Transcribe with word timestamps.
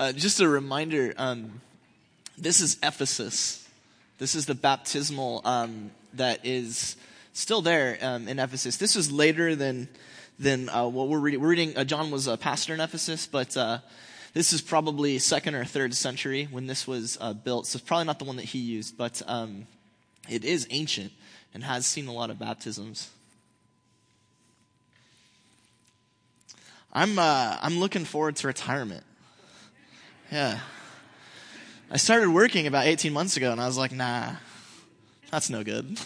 Uh, 0.00 0.12
just 0.12 0.40
a 0.40 0.48
reminder 0.48 1.12
um, 1.18 1.60
this 2.38 2.62
is 2.62 2.78
Ephesus. 2.82 3.68
This 4.16 4.34
is 4.34 4.46
the 4.46 4.54
baptismal 4.54 5.42
um, 5.44 5.90
that 6.14 6.40
is 6.42 6.96
still 7.34 7.60
there 7.60 7.98
um, 8.00 8.26
in 8.26 8.38
Ephesus. 8.38 8.78
This 8.78 8.96
was 8.96 9.12
later 9.12 9.54
than, 9.54 9.88
than 10.38 10.70
uh, 10.70 10.86
what 10.86 11.08
we're 11.08 11.18
reading. 11.18 11.42
We're 11.42 11.50
reading, 11.50 11.76
uh, 11.76 11.84
John 11.84 12.10
was 12.10 12.28
a 12.28 12.38
pastor 12.38 12.72
in 12.72 12.80
Ephesus, 12.80 13.26
but 13.26 13.54
uh, 13.58 13.80
this 14.32 14.54
is 14.54 14.62
probably 14.62 15.18
second 15.18 15.54
or 15.54 15.66
third 15.66 15.92
century 15.92 16.48
when 16.50 16.66
this 16.66 16.86
was 16.86 17.18
uh, 17.20 17.34
built. 17.34 17.66
So 17.66 17.76
it's 17.76 17.86
probably 17.86 18.06
not 18.06 18.18
the 18.18 18.24
one 18.24 18.36
that 18.36 18.46
he 18.46 18.58
used, 18.58 18.96
but 18.96 19.20
um, 19.26 19.66
it 20.30 20.46
is 20.46 20.66
ancient 20.70 21.12
and 21.52 21.62
has 21.62 21.84
seen 21.84 22.06
a 22.06 22.12
lot 22.14 22.30
of 22.30 22.38
baptisms. 22.38 23.10
I'm, 26.90 27.18
uh, 27.18 27.58
I'm 27.60 27.78
looking 27.78 28.06
forward 28.06 28.36
to 28.36 28.46
retirement. 28.46 29.04
Yeah. 30.30 30.60
I 31.90 31.96
started 31.96 32.30
working 32.30 32.68
about 32.68 32.86
18 32.86 33.12
months 33.12 33.36
ago 33.36 33.50
and 33.50 33.60
I 33.60 33.66
was 33.66 33.76
like, 33.76 33.90
nah, 33.90 34.34
that's 35.32 35.50
no 35.50 35.64
good. 35.64 35.98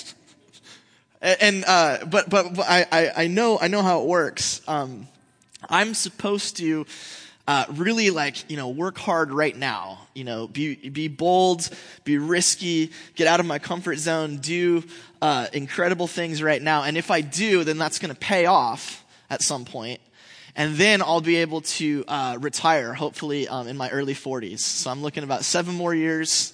and, 1.20 1.62
uh, 1.66 2.06
but, 2.06 2.30
but, 2.30 2.54
but 2.54 2.64
I, 2.66 3.12
I, 3.14 3.26
know, 3.26 3.58
I 3.60 3.68
know 3.68 3.82
how 3.82 4.00
it 4.00 4.06
works. 4.06 4.62
Um, 4.66 5.08
I'm 5.68 5.92
supposed 5.92 6.56
to, 6.56 6.86
uh, 7.46 7.66
really 7.72 8.08
like, 8.08 8.50
you 8.50 8.56
know, 8.56 8.70
work 8.70 8.96
hard 8.96 9.30
right 9.30 9.56
now. 9.56 9.98
You 10.14 10.24
know, 10.24 10.48
be, 10.48 10.76
be 10.76 11.08
bold, 11.08 11.68
be 12.04 12.16
risky, 12.16 12.92
get 13.14 13.26
out 13.26 13.40
of 13.40 13.46
my 13.46 13.58
comfort 13.58 13.96
zone, 13.96 14.38
do, 14.38 14.84
uh, 15.20 15.48
incredible 15.52 16.06
things 16.06 16.42
right 16.42 16.62
now. 16.62 16.84
And 16.84 16.96
if 16.96 17.10
I 17.10 17.20
do, 17.20 17.62
then 17.62 17.76
that's 17.76 17.98
going 17.98 18.14
to 18.14 18.18
pay 18.18 18.46
off 18.46 19.04
at 19.28 19.42
some 19.42 19.66
point. 19.66 20.00
And 20.54 20.76
then 20.76 21.00
I'll 21.00 21.22
be 21.22 21.36
able 21.36 21.62
to 21.62 22.04
uh, 22.06 22.36
retire, 22.40 22.92
hopefully 22.92 23.48
um, 23.48 23.68
in 23.68 23.76
my 23.76 23.88
early 23.90 24.14
40s. 24.14 24.60
So 24.60 24.90
I'm 24.90 25.00
looking 25.00 25.24
about 25.24 25.44
seven 25.44 25.74
more 25.74 25.94
years 25.94 26.52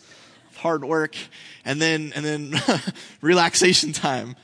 of 0.51 0.57
hard 0.59 0.85
work, 0.85 1.17
and 1.65 1.83
then 1.83 2.13
and 2.15 2.25
then 2.25 2.55
relaxation 3.21 3.93
time. 3.93 4.37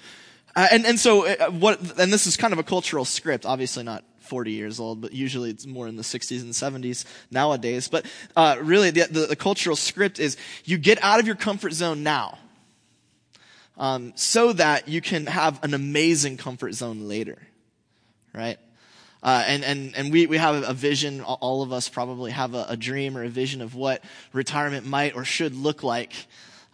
Uh, 0.56 0.66
and 0.72 0.84
and 0.84 0.98
so 0.98 1.27
uh, 1.27 1.50
what? 1.50 1.80
And 2.00 2.12
this 2.12 2.27
is 2.27 2.36
kind 2.36 2.52
of 2.52 2.58
a 2.58 2.64
cultural 2.64 3.05
script. 3.05 3.46
Obviously 3.46 3.84
not 3.84 4.02
40 4.20 4.50
years 4.50 4.80
old, 4.80 5.00
but 5.00 5.12
usually 5.12 5.50
it's 5.50 5.66
more 5.66 5.86
in 5.86 5.96
the 5.96 6.02
60s 6.02 6.41
and 6.41 6.52
70s 6.52 7.05
nowadays. 7.30 7.86
But 7.86 8.06
uh, 8.34 8.56
really, 8.61 8.91
the, 8.91 9.06
the, 9.08 9.27
the, 9.27 9.36
cultural 9.36 9.77
script 9.77 10.18
is 10.18 10.36
you 10.64 10.78
get 10.78 10.98
out 11.02 11.20
of 11.20 11.27
your 11.27 11.36
comfort 11.36 11.74
zone 11.74 12.02
now, 12.02 12.39
um, 13.77 14.14
so 14.16 14.52
that 14.55 14.89
you 14.89 15.00
can 15.00 15.27
have 15.27 15.62
an 15.62 15.74
amazing 15.74 16.39
comfort 16.39 16.72
zone 16.72 17.06
later 17.06 17.39
right? 18.34 18.58
Uh, 19.25 19.42
and, 19.47 19.64
and, 19.64 19.97
and 19.97 20.12
we, 20.12 20.27
we 20.27 20.36
have 20.36 20.69
a 20.69 20.75
vision, 20.75 21.22
all 21.22 21.62
of 21.62 21.72
us 21.72 21.89
probably 21.89 22.30
have 22.30 22.53
a, 22.53 22.67
a 22.69 22.77
dream 22.77 23.17
or 23.17 23.25
a 23.25 23.28
vision 23.28 23.62
of 23.62 23.75
what 23.75 24.05
retirement 24.34 24.86
might 24.86 25.17
or 25.17 25.25
should 25.25 25.55
look 25.55 25.83
like. 25.83 26.12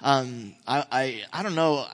Um, 0.03 0.55
I, 0.67 0.84
I, 0.91 1.23
I 1.33 1.43
don't 1.45 1.55
know. 1.55 1.87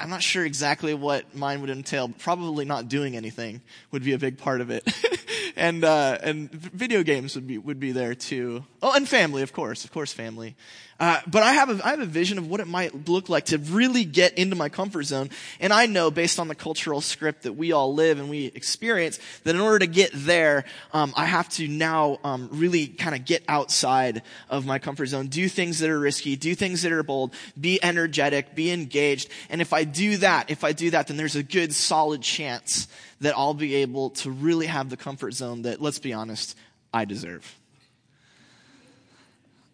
I'm 0.00 0.08
not 0.08 0.22
sure 0.22 0.46
exactly 0.46 0.94
what 0.94 1.36
mine 1.36 1.60
would 1.60 1.68
entail. 1.68 2.08
Probably 2.08 2.64
not 2.64 2.88
doing 2.88 3.16
anything 3.16 3.60
would 3.90 4.02
be 4.02 4.14
a 4.14 4.18
big 4.18 4.38
part 4.38 4.62
of 4.62 4.70
it. 4.70 4.82
and, 5.56 5.84
uh, 5.84 6.18
and 6.22 6.50
video 6.50 7.02
games 7.02 7.34
would 7.34 7.46
be, 7.46 7.58
would 7.58 7.80
be 7.80 7.92
there 7.92 8.14
too. 8.14 8.64
Oh, 8.82 8.94
and 8.94 9.08
family, 9.08 9.42
of 9.42 9.52
course, 9.52 9.84
of 9.84 9.92
course, 9.92 10.12
family. 10.12 10.56
Uh, 11.00 11.20
but 11.28 11.44
I 11.44 11.52
have, 11.52 11.70
a, 11.70 11.86
I 11.86 11.90
have 11.90 12.00
a 12.00 12.06
vision 12.06 12.38
of 12.38 12.48
what 12.48 12.58
it 12.58 12.66
might 12.66 13.08
look 13.08 13.28
like 13.28 13.46
to 13.46 13.58
really 13.58 14.04
get 14.04 14.36
into 14.36 14.56
my 14.56 14.68
comfort 14.68 15.04
zone. 15.04 15.30
And 15.60 15.72
I 15.72 15.86
know 15.86 16.10
based 16.10 16.40
on 16.40 16.48
the 16.48 16.56
cultural 16.56 17.00
script 17.00 17.42
that 17.42 17.52
we 17.52 17.70
all 17.70 17.94
live 17.94 18.18
and 18.18 18.28
we 18.28 18.46
experience 18.46 19.20
that 19.44 19.54
in 19.54 19.60
order 19.60 19.78
to 19.80 19.86
get 19.86 20.10
there, 20.12 20.64
um, 20.92 21.12
I 21.16 21.26
have 21.26 21.48
to 21.50 21.68
now 21.68 22.18
um, 22.24 22.48
really 22.50 22.88
kind 22.88 23.14
of 23.14 23.24
get 23.24 23.44
outside 23.46 24.22
of 24.48 24.66
my 24.66 24.80
comfort 24.80 25.06
zone, 25.06 25.28
do 25.28 25.48
things 25.48 25.78
that 25.78 25.90
are 25.90 26.00
risky, 26.00 26.34
do 26.34 26.56
things 26.56 26.82
that 26.82 26.90
are 26.90 27.04
bold, 27.04 27.32
be 27.58 27.78
energetic, 27.82 28.56
be 28.56 28.72
engaged. 28.72 29.30
And 29.50 29.60
if 29.60 29.72
I 29.72 29.84
do 29.84 30.16
that, 30.16 30.50
if 30.50 30.64
I 30.64 30.72
do 30.72 30.90
that, 30.90 31.06
then 31.06 31.16
there's 31.16 31.36
a 31.36 31.44
good 31.44 31.72
solid 31.72 32.22
chance 32.22 32.88
that 33.20 33.34
I'll 33.36 33.54
be 33.54 33.76
able 33.76 34.10
to 34.10 34.30
really 34.30 34.66
have 34.66 34.90
the 34.90 34.96
comfort 34.96 35.32
zone 35.32 35.62
that, 35.62 35.80
let's 35.80 35.98
be 35.98 36.12
honest, 36.12 36.56
I 36.92 37.04
deserve. 37.04 37.56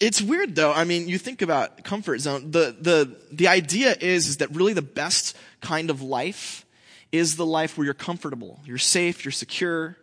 It's 0.02 0.20
weird 0.20 0.56
though. 0.56 0.74
I 0.74 0.84
mean, 0.84 1.08
you 1.08 1.20
think 1.20 1.44
about 1.44 1.84
comfort 1.84 2.22
zone. 2.22 2.50
The, 2.50 2.76
the, 2.78 3.16
the 3.32 3.48
idea 3.48 3.96
is, 4.02 4.28
is 4.28 4.38
that 4.38 4.50
really 4.54 4.74
the 4.74 4.82
best 4.82 5.38
kind 5.62 5.92
of 5.92 6.02
life 6.02 6.66
is 7.12 7.36
the 7.36 7.46
life 7.46 7.78
where 7.78 7.86
you're 7.86 7.94
comfortable. 7.94 8.60
You're 8.66 8.80
safe, 8.80 9.24
you're 9.24 9.32
secure. 9.32 9.96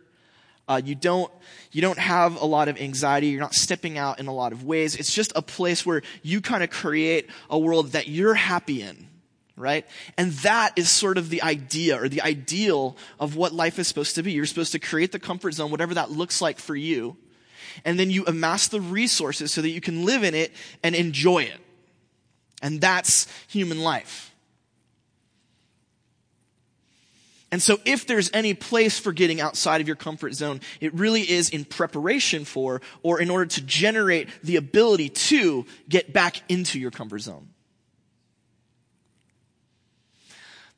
Uh, 0.69 0.79
you 0.81 0.95
don't, 0.95 1.29
you 1.73 1.81
don't 1.81 1.99
have 1.99 2.41
a 2.41 2.45
lot 2.45 2.69
of 2.69 2.79
anxiety. 2.79 3.27
You're 3.27 3.41
not 3.41 3.53
stepping 3.53 3.97
out 3.97 4.21
in 4.21 4.27
a 4.27 4.33
lot 4.33 4.53
of 4.53 4.63
ways. 4.63 4.95
It's 4.95 5.13
just 5.13 5.33
a 5.35 5.41
place 5.41 5.85
where 5.85 6.01
you 6.23 6.39
kind 6.39 6.63
of 6.63 6.69
create 6.69 7.29
a 7.49 7.59
world 7.59 7.91
that 7.91 8.07
you're 8.07 8.35
happy 8.35 8.81
in 8.81 9.08
right? 9.59 9.85
And 10.17 10.31
that 10.31 10.73
is 10.77 10.89
sort 10.89 11.17
of 11.17 11.29
the 11.29 11.43
idea 11.43 12.01
or 12.01 12.09
the 12.09 12.21
ideal 12.21 12.97
of 13.19 13.35
what 13.35 13.53
life 13.53 13.77
is 13.77 13.87
supposed 13.87 14.15
to 14.15 14.23
be. 14.23 14.31
You're 14.31 14.45
supposed 14.45 14.71
to 14.71 14.79
create 14.79 15.11
the 15.11 15.19
comfort 15.19 15.51
zone, 15.53 15.69
whatever 15.69 15.93
that 15.93 16.09
looks 16.09 16.41
like 16.41 16.57
for 16.57 16.75
you 16.75 17.17
and 17.85 17.99
then 17.99 18.09
you 18.09 18.25
amass 18.25 18.67
the 18.67 18.81
resources 18.81 19.51
so 19.51 19.61
that 19.61 19.69
you 19.69 19.81
can 19.81 20.05
live 20.05 20.23
in 20.23 20.35
it 20.35 20.51
and 20.83 20.95
enjoy 20.95 21.43
it. 21.43 21.59
And 22.61 22.81
that's 22.81 23.27
human 23.47 23.79
life. 23.79 24.33
And 27.51 27.61
so 27.61 27.79
if 27.83 28.05
there's 28.05 28.29
any 28.31 28.53
place 28.53 28.99
for 28.99 29.11
getting 29.11 29.41
outside 29.41 29.81
of 29.81 29.87
your 29.87 29.95
comfort 29.95 30.35
zone, 30.35 30.61
it 30.79 30.93
really 30.93 31.21
is 31.21 31.49
in 31.49 31.65
preparation 31.65 32.45
for 32.45 32.81
or 33.01 33.19
in 33.19 33.31
order 33.31 33.47
to 33.47 33.61
generate 33.61 34.29
the 34.43 34.57
ability 34.57 35.09
to 35.09 35.65
get 35.87 36.13
back 36.13 36.43
into 36.47 36.79
your 36.79 36.91
comfort 36.91 37.19
zone. 37.19 37.49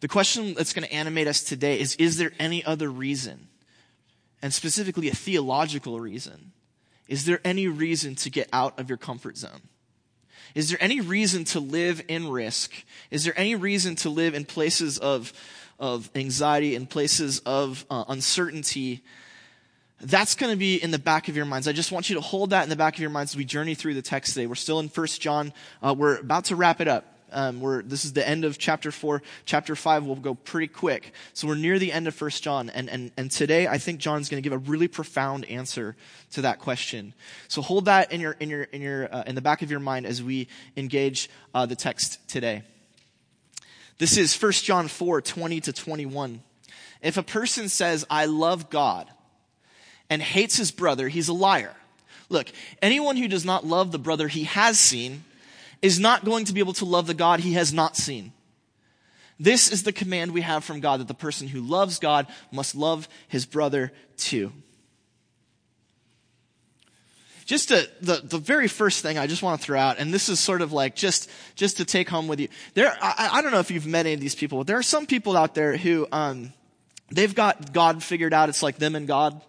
The 0.02 0.08
question 0.08 0.56
that's 0.56 0.74
going 0.74 0.88
to 0.88 0.94
animate 0.94 1.28
us 1.28 1.44
today 1.44 1.80
is, 1.80 1.96
is 1.96 2.18
there 2.18 2.32
any 2.40 2.66
other 2.66 2.90
reason? 2.90 3.48
And 4.42 4.54
specifically 4.54 5.10
a 5.10 5.16
theological 5.16 6.00
reason 6.00 6.52
is 7.08 7.26
there 7.26 7.42
any 7.44 7.68
reason 7.68 8.16
to 8.16 8.30
get 8.30 8.48
out 8.54 8.80
of 8.80 8.88
your 8.88 8.98
comfort 8.98 9.36
zone? 9.36 9.62
Is 10.56 10.70
there 10.70 10.78
any 10.82 11.02
reason 11.02 11.44
to 11.46 11.60
live 11.60 12.02
in 12.08 12.30
risk? 12.30 12.72
Is 13.10 13.26
there 13.26 13.38
any 13.38 13.54
reason 13.54 13.98
to 13.98 14.10
live 14.10 14.34
in 14.34 14.46
places 14.46 14.98
of, 14.98 15.34
of 15.78 16.10
anxiety, 16.16 16.74
in 16.74 16.88
places 16.88 17.40
of 17.40 17.86
uh, 17.90 18.06
uncertainty? 18.08 19.04
That's 20.00 20.36
going 20.36 20.54
to 20.54 20.58
be 20.58 20.82
in 20.82 20.92
the 20.92 21.00
back 21.00 21.28
of 21.28 21.36
your 21.36 21.44
minds. 21.44 21.68
I 21.68 21.74
just 21.74 21.92
want 21.92 22.10
you 22.10 22.16
to 22.16 22.22
hold 22.22 22.52
that 22.52 22.64
in 22.64 22.70
the 22.70 22.78
back 22.78 22.94
of 22.94 23.02
your 23.02 23.10
minds 23.10 23.34
as 23.34 23.38
we 23.38 23.44
journey 23.44 23.76
through 23.76 23.96
the 23.96 24.02
text 24.02 24.34
today. 24.34 24.48
We're 24.48 24.56
still 24.56 24.80
in 24.80 24.88
First 24.88 25.20
John. 25.20 25.52
Uh, 25.84 25.94
we're 25.98 26.16
about 26.16 26.46
to 26.46 26.56
wrap 26.56 26.80
it 26.80 26.88
up. 26.88 27.11
Um, 27.32 27.62
we're, 27.62 27.82
this 27.82 28.06
is 28.06 28.14
the 28.14 28.28
end 28.28 28.46
of 28.46 28.58
chapter 28.58 28.92
4. 28.92 29.22
Chapter 29.46 29.76
5 29.76 30.06
will 30.06 30.16
go 30.16 30.36
pretty 30.36 30.68
quick. 30.68 31.14
So 31.34 31.48
we're 31.48 31.56
near 31.56 31.80
the 31.80 31.92
end 31.92 32.08
of 32.08 32.16
First 32.16 32.44
John. 32.44 32.70
And, 32.70 32.90
and, 32.90 33.12
and 33.18 33.32
today, 33.32 33.68
I 33.68 33.78
think 33.78 34.00
John's 34.00 34.30
going 34.30 34.42
to 34.42 34.48
give 34.48 34.54
a 34.54 34.58
really 34.58 34.88
profound 34.88 35.46
answer 35.46 35.96
to 36.32 36.42
that 36.42 36.60
question. 36.60 37.14
So 37.48 37.62
hold 37.62 37.86
that 37.86 38.12
in, 38.12 38.22
your, 38.22 38.34
in, 38.34 38.50
your, 38.50 38.64
in, 38.64 38.82
your, 38.82 39.14
uh, 39.14 39.24
in 39.26 39.36
the 39.36 39.42
back 39.42 39.62
of 39.62 39.72
your 39.72 39.80
mind 39.80 40.06
as 40.06 40.22
we 40.22 40.48
engage 40.76 41.30
uh, 41.54 41.66
the 41.66 41.76
text 41.76 42.28
today. 42.28 42.64
This 43.98 44.18
is 44.18 44.36
1 44.42 44.52
John 44.54 44.88
4 44.88 45.22
20 45.22 45.62
to 45.62 45.74
21. 45.74 46.42
If 47.02 47.18
a 47.18 47.24
person 47.24 47.70
says, 47.70 48.06
I 48.10 48.26
love 48.26 48.70
God, 48.70 49.10
and 50.12 50.22
hates 50.22 50.58
his 50.58 50.72
brother, 50.72 51.08
he's 51.08 51.30
a 51.30 51.34
liar. 51.34 51.74
Look, 52.28 52.52
anyone 52.82 53.16
who 53.16 53.30
does 53.30 53.46
not 53.46 53.66
love 53.66 53.92
the 53.92 53.98
brother 53.98 54.28
he 54.28 54.44
has 54.44 54.78
seen 54.78 55.24
is 55.82 56.00
not 56.00 56.26
going 56.26 56.46
to 56.46 56.54
be 56.54 56.60
able 56.60 56.74
to 56.74 56.86
love 56.86 57.08
the 57.08 57.14
God 57.14 57.40
he 57.40 57.54
has 57.54 57.74
not 57.74 57.96
seen. 57.96 58.34
This 59.40 59.72
is 59.72 59.84
the 59.84 59.92
command 59.92 60.34
we 60.34 60.42
have 60.42 60.64
from 60.64 60.82
God 60.82 61.00
that 61.00 61.08
the 61.08 61.16
person 61.16 61.48
who 61.48 61.62
loves 61.62 61.98
God 61.98 62.28
must 62.52 62.76
love 62.76 63.10
his 63.28 63.46
brother 63.46 63.92
too. 64.16 64.52
Just 67.46 67.70
to, 67.70 67.90
the, 68.02 68.22
the 68.24 68.38
very 68.38 68.68
first 68.68 69.02
thing 69.02 69.18
I 69.18 69.26
just 69.28 69.42
want 69.42 69.60
to 69.60 69.66
throw 69.66 69.80
out, 69.80 69.98
and 69.98 70.14
this 70.14 70.30
is 70.30 70.40
sort 70.40 70.62
of 70.62 70.72
like 70.72 70.96
just, 70.96 71.30
just 71.56 71.78
to 71.78 71.86
take 71.86 72.08
home 72.08 72.28
with 72.28 72.40
you. 72.40 72.50
There, 72.76 72.96
I, 73.02 73.30
I 73.34 73.42
don't 73.42 73.52
know 73.52 73.60
if 73.60 73.72
you've 73.72 73.88
met 73.88 74.06
any 74.06 74.14
of 74.14 74.22
these 74.22 74.36
people, 74.36 74.60
but 74.60 74.68
there 74.68 74.78
are 74.78 74.84
some 74.84 75.08
people 75.08 75.36
out 75.36 75.56
there 75.56 75.76
who, 75.76 76.08
um, 76.12 76.54
they've 77.10 77.34
got 77.34 77.74
God 77.74 78.04
figured 78.04 78.34
out. 78.34 78.48
It's 78.48 78.64
like 78.64 78.78
them 78.78 78.96
and 78.96 79.08
God 79.08 79.42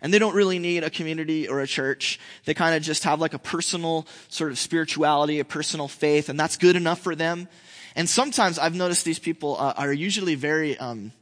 and 0.00 0.12
they 0.12 0.18
don't 0.18 0.34
really 0.34 0.58
need 0.58 0.84
a 0.84 0.90
community 0.90 1.48
or 1.48 1.60
a 1.60 1.66
church. 1.66 2.18
They 2.44 2.54
kind 2.54 2.76
of 2.76 2.82
just 2.82 3.04
have 3.04 3.20
like 3.20 3.34
a 3.34 3.38
personal 3.38 4.06
sort 4.28 4.50
of 4.52 4.58
spirituality, 4.58 5.40
a 5.40 5.44
personal 5.44 5.88
faith, 5.88 6.28
and 6.28 6.38
that's 6.38 6.56
good 6.56 6.76
enough 6.76 7.00
for 7.00 7.14
them. 7.14 7.48
And 7.94 8.08
sometimes 8.08 8.58
I've 8.58 8.74
noticed 8.74 9.04
these 9.04 9.18
people 9.18 9.56
uh, 9.58 9.74
are 9.76 9.92
usually 9.92 10.34
very 10.34 10.76
um, 10.78 11.12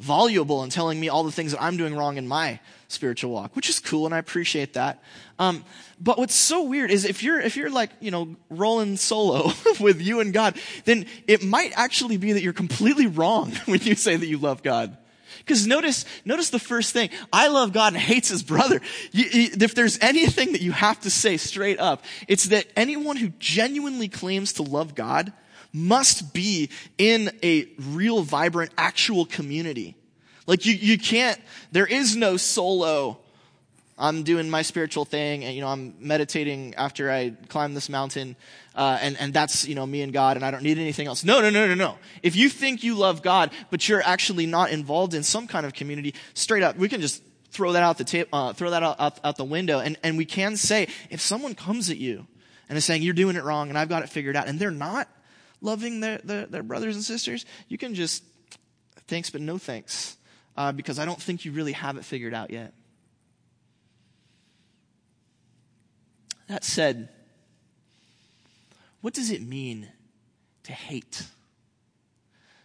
voluble 0.00 0.64
in 0.64 0.70
telling 0.70 0.98
me 0.98 1.08
all 1.08 1.24
the 1.24 1.32
things 1.32 1.52
that 1.52 1.62
I'm 1.62 1.76
doing 1.76 1.94
wrong 1.94 2.16
in 2.16 2.26
my 2.26 2.60
spiritual 2.88 3.32
walk, 3.32 3.54
which 3.54 3.68
is 3.68 3.78
cool, 3.78 4.06
and 4.06 4.14
I 4.14 4.18
appreciate 4.18 4.74
that. 4.74 5.02
Um, 5.38 5.64
but 6.00 6.18
what's 6.18 6.34
so 6.34 6.64
weird 6.64 6.90
is 6.90 7.04
if 7.04 7.22
you're 7.22 7.40
if 7.40 7.56
you're 7.56 7.70
like 7.70 7.90
you 8.00 8.10
know 8.10 8.36
rolling 8.50 8.96
solo 8.96 9.52
with 9.80 10.00
you 10.00 10.20
and 10.20 10.32
God, 10.32 10.58
then 10.84 11.06
it 11.26 11.44
might 11.44 11.72
actually 11.76 12.16
be 12.16 12.32
that 12.32 12.42
you're 12.42 12.52
completely 12.52 13.06
wrong 13.06 13.52
when 13.66 13.80
you 13.82 13.94
say 13.94 14.16
that 14.16 14.26
you 14.26 14.38
love 14.38 14.62
God. 14.62 14.96
Because 15.38 15.66
notice, 15.66 16.04
notice 16.24 16.50
the 16.50 16.58
first 16.58 16.92
thing. 16.92 17.10
I 17.32 17.48
love 17.48 17.72
God 17.72 17.92
and 17.92 18.02
hates 18.02 18.28
his 18.28 18.42
brother. 18.42 18.80
You, 19.12 19.24
you, 19.26 19.48
if 19.60 19.74
there's 19.74 19.98
anything 20.00 20.52
that 20.52 20.60
you 20.60 20.72
have 20.72 21.00
to 21.00 21.10
say 21.10 21.36
straight 21.36 21.78
up, 21.78 22.04
it's 22.26 22.46
that 22.46 22.66
anyone 22.76 23.16
who 23.16 23.28
genuinely 23.38 24.08
claims 24.08 24.54
to 24.54 24.62
love 24.62 24.94
God 24.94 25.32
must 25.72 26.32
be 26.32 26.70
in 26.96 27.30
a 27.42 27.68
real, 27.78 28.22
vibrant, 28.22 28.72
actual 28.78 29.26
community. 29.26 29.96
Like 30.46 30.64
you, 30.64 30.74
you 30.74 30.98
can't, 30.98 31.38
there 31.72 31.86
is 31.86 32.16
no 32.16 32.36
solo, 32.36 33.20
I'm 33.98 34.22
doing 34.22 34.48
my 34.48 34.62
spiritual 34.62 35.04
thing 35.04 35.44
and, 35.44 35.54
you 35.54 35.60
know, 35.60 35.68
I'm 35.68 35.94
meditating 35.98 36.76
after 36.76 37.10
I 37.10 37.30
climb 37.48 37.74
this 37.74 37.88
mountain 37.88 38.36
uh, 38.76 38.96
and, 39.02 39.16
and 39.18 39.34
that's, 39.34 39.66
you 39.66 39.74
know, 39.74 39.84
me 39.84 40.02
and 40.02 40.12
God, 40.12 40.36
and 40.36 40.44
I 40.46 40.52
don't 40.52 40.62
need 40.62 40.78
anything 40.78 41.08
else. 41.08 41.24
No, 41.24 41.40
no, 41.40 41.50
no, 41.50 41.66
no, 41.66 41.74
no. 41.74 41.98
If 42.22 42.36
you 42.36 42.48
think 42.48 42.84
you 42.84 42.94
love 42.94 43.22
God, 43.22 43.50
but 43.70 43.88
you're 43.88 44.02
actually 44.02 44.46
not 44.46 44.70
involved 44.70 45.14
in 45.14 45.24
some 45.24 45.48
kind 45.48 45.66
of 45.66 45.74
community, 45.74 46.14
straight 46.34 46.62
up, 46.62 46.76
we 46.76 46.88
can 46.88 47.00
just 47.00 47.22
throw 47.50 47.72
that 47.72 47.82
out 47.82 47.98
the 47.98 48.26
uh, 48.32 48.52
throw 48.52 48.70
that 48.70 48.82
out, 48.82 49.00
out, 49.00 49.18
out 49.24 49.36
the 49.36 49.44
window, 49.44 49.80
and, 49.80 49.98
and 50.04 50.16
we 50.16 50.24
can 50.24 50.56
say, 50.56 50.86
if 51.10 51.20
someone 51.20 51.54
comes 51.54 51.90
at 51.90 51.96
you 51.96 52.26
and 52.68 52.78
is 52.78 52.84
saying, 52.84 53.02
you're 53.02 53.14
doing 53.14 53.34
it 53.34 53.42
wrong, 53.42 53.68
and 53.68 53.76
I've 53.76 53.88
got 53.88 54.02
it 54.04 54.10
figured 54.10 54.36
out, 54.36 54.46
and 54.46 54.60
they're 54.60 54.70
not 54.70 55.08
loving 55.60 56.00
their, 56.00 56.18
their, 56.18 56.46
their 56.46 56.62
brothers 56.62 56.94
and 56.94 57.02
sisters, 57.04 57.46
you 57.68 57.78
can 57.78 57.94
just, 57.94 58.22
thanks, 59.08 59.30
but 59.30 59.40
no 59.40 59.58
thanks, 59.58 60.16
uh, 60.56 60.70
because 60.70 61.00
I 61.00 61.04
don't 61.04 61.20
think 61.20 61.44
you 61.44 61.50
really 61.50 61.72
have 61.72 61.96
it 61.96 62.04
figured 62.04 62.34
out 62.34 62.50
yet. 62.50 62.74
That 66.48 66.64
said, 66.64 67.10
what 69.00 69.14
does 69.14 69.30
it 69.30 69.42
mean 69.42 69.88
to 70.64 70.72
hate? 70.72 71.24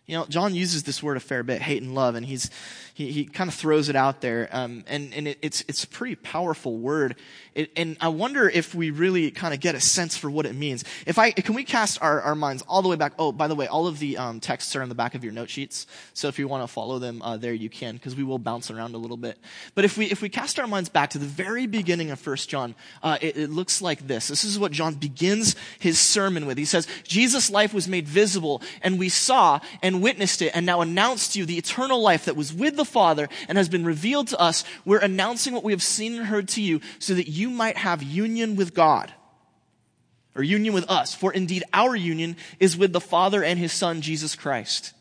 You 0.05 0.17
know, 0.17 0.25
John 0.25 0.53
uses 0.53 0.83
this 0.83 1.01
word 1.01 1.15
a 1.15 1.21
fair 1.21 1.43
bit, 1.43 1.61
hate 1.61 1.81
and 1.81 1.95
love, 1.95 2.15
and 2.15 2.25
he's, 2.25 2.49
he, 2.93 3.09
he 3.13 3.23
kind 3.23 3.47
of 3.47 3.53
throws 3.53 3.87
it 3.87 3.95
out 3.95 4.19
there. 4.19 4.49
Um, 4.51 4.83
and, 4.85 5.13
and 5.13 5.29
it, 5.29 5.39
it's, 5.41 5.63
it's 5.69 5.85
a 5.85 5.87
pretty 5.87 6.15
powerful 6.15 6.77
word. 6.77 7.15
It, 7.55 7.71
and 7.77 7.95
I 8.01 8.09
wonder 8.09 8.49
if 8.49 8.75
we 8.75 8.91
really 8.91 9.31
kind 9.31 9.53
of 9.53 9.61
get 9.61 9.75
a 9.75 9.79
sense 9.79 10.17
for 10.17 10.29
what 10.29 10.45
it 10.45 10.55
means. 10.55 10.83
If 11.05 11.17
I, 11.17 11.31
can 11.31 11.55
we 11.55 11.63
cast 11.63 12.01
our, 12.01 12.19
our 12.19 12.35
minds 12.35 12.63
all 12.67 12.81
the 12.81 12.89
way 12.89 12.97
back? 12.97 13.13
Oh, 13.17 13.31
by 13.31 13.47
the 13.47 13.55
way, 13.55 13.67
all 13.67 13.87
of 13.87 13.99
the, 13.99 14.17
um, 14.17 14.41
texts 14.41 14.75
are 14.75 14.81
on 14.81 14.89
the 14.89 14.95
back 14.95 15.15
of 15.15 15.23
your 15.23 15.31
note 15.31 15.49
sheets. 15.49 15.87
So 16.13 16.27
if 16.27 16.37
you 16.37 16.49
want 16.49 16.63
to 16.63 16.67
follow 16.67 16.99
them, 16.99 17.21
uh, 17.21 17.37
there 17.37 17.53
you 17.53 17.69
can, 17.69 17.95
because 17.95 18.13
we 18.13 18.25
will 18.25 18.39
bounce 18.39 18.69
around 18.69 18.95
a 18.95 18.97
little 18.97 19.15
bit. 19.15 19.37
But 19.73 19.85
if 19.85 19.97
we, 19.97 20.07
if 20.07 20.21
we 20.21 20.27
cast 20.27 20.59
our 20.59 20.67
minds 20.67 20.89
back 20.89 21.11
to 21.11 21.17
the 21.17 21.25
very 21.25 21.65
beginning 21.65 22.11
of 22.11 22.19
First 22.19 22.49
John, 22.49 22.75
uh, 23.03 23.19
it, 23.21 23.37
it 23.37 23.49
looks 23.51 23.81
like 23.81 24.05
this. 24.05 24.27
This 24.27 24.43
is 24.43 24.59
what 24.59 24.73
John 24.73 24.95
begins 24.95 25.55
his 25.79 25.97
sermon 25.97 26.45
with. 26.45 26.57
He 26.57 26.65
says, 26.65 26.89
Jesus' 27.03 27.49
life 27.49 27.73
was 27.73 27.87
made 27.87 28.05
visible, 28.05 28.61
and 28.81 28.99
we 28.99 29.07
saw 29.07 29.61
and 29.81 29.92
witnessed 30.01 30.41
it, 30.41 30.51
and 30.55 30.65
now 30.65 30.81
announced 30.81 31.33
to 31.33 31.39
you 31.39 31.45
the 31.45 31.57
eternal 31.57 32.01
life 32.01 32.25
that 32.25 32.35
was 32.35 32.53
with 32.53 32.75
the 32.75 32.85
Father 32.85 33.29
and 33.47 33.57
has 33.57 33.69
been 33.69 33.85
revealed 33.85 34.27
to 34.29 34.39
us. 34.39 34.63
We're 34.85 34.99
announcing 34.99 35.53
what 35.53 35.63
we 35.63 35.73
have 35.73 35.83
seen 35.83 36.15
and 36.15 36.25
heard 36.25 36.47
to 36.49 36.61
you 36.61 36.81
so 36.99 37.13
that 37.13 37.29
you 37.29 37.49
might 37.49 37.77
have 37.77 38.01
union 38.01 38.55
with 38.55 38.73
God 38.73 39.13
or 40.35 40.43
union 40.43 40.73
with 40.73 40.89
us. 40.89 41.13
For 41.13 41.31
indeed 41.31 41.63
our 41.73 41.95
union 41.95 42.37
is 42.59 42.77
with 42.77 42.93
the 42.93 43.01
Father 43.01 43.43
and 43.43 43.59
his 43.59 43.71
Son, 43.71 44.01
Jesus 44.01 44.35
Christ. 44.35 44.93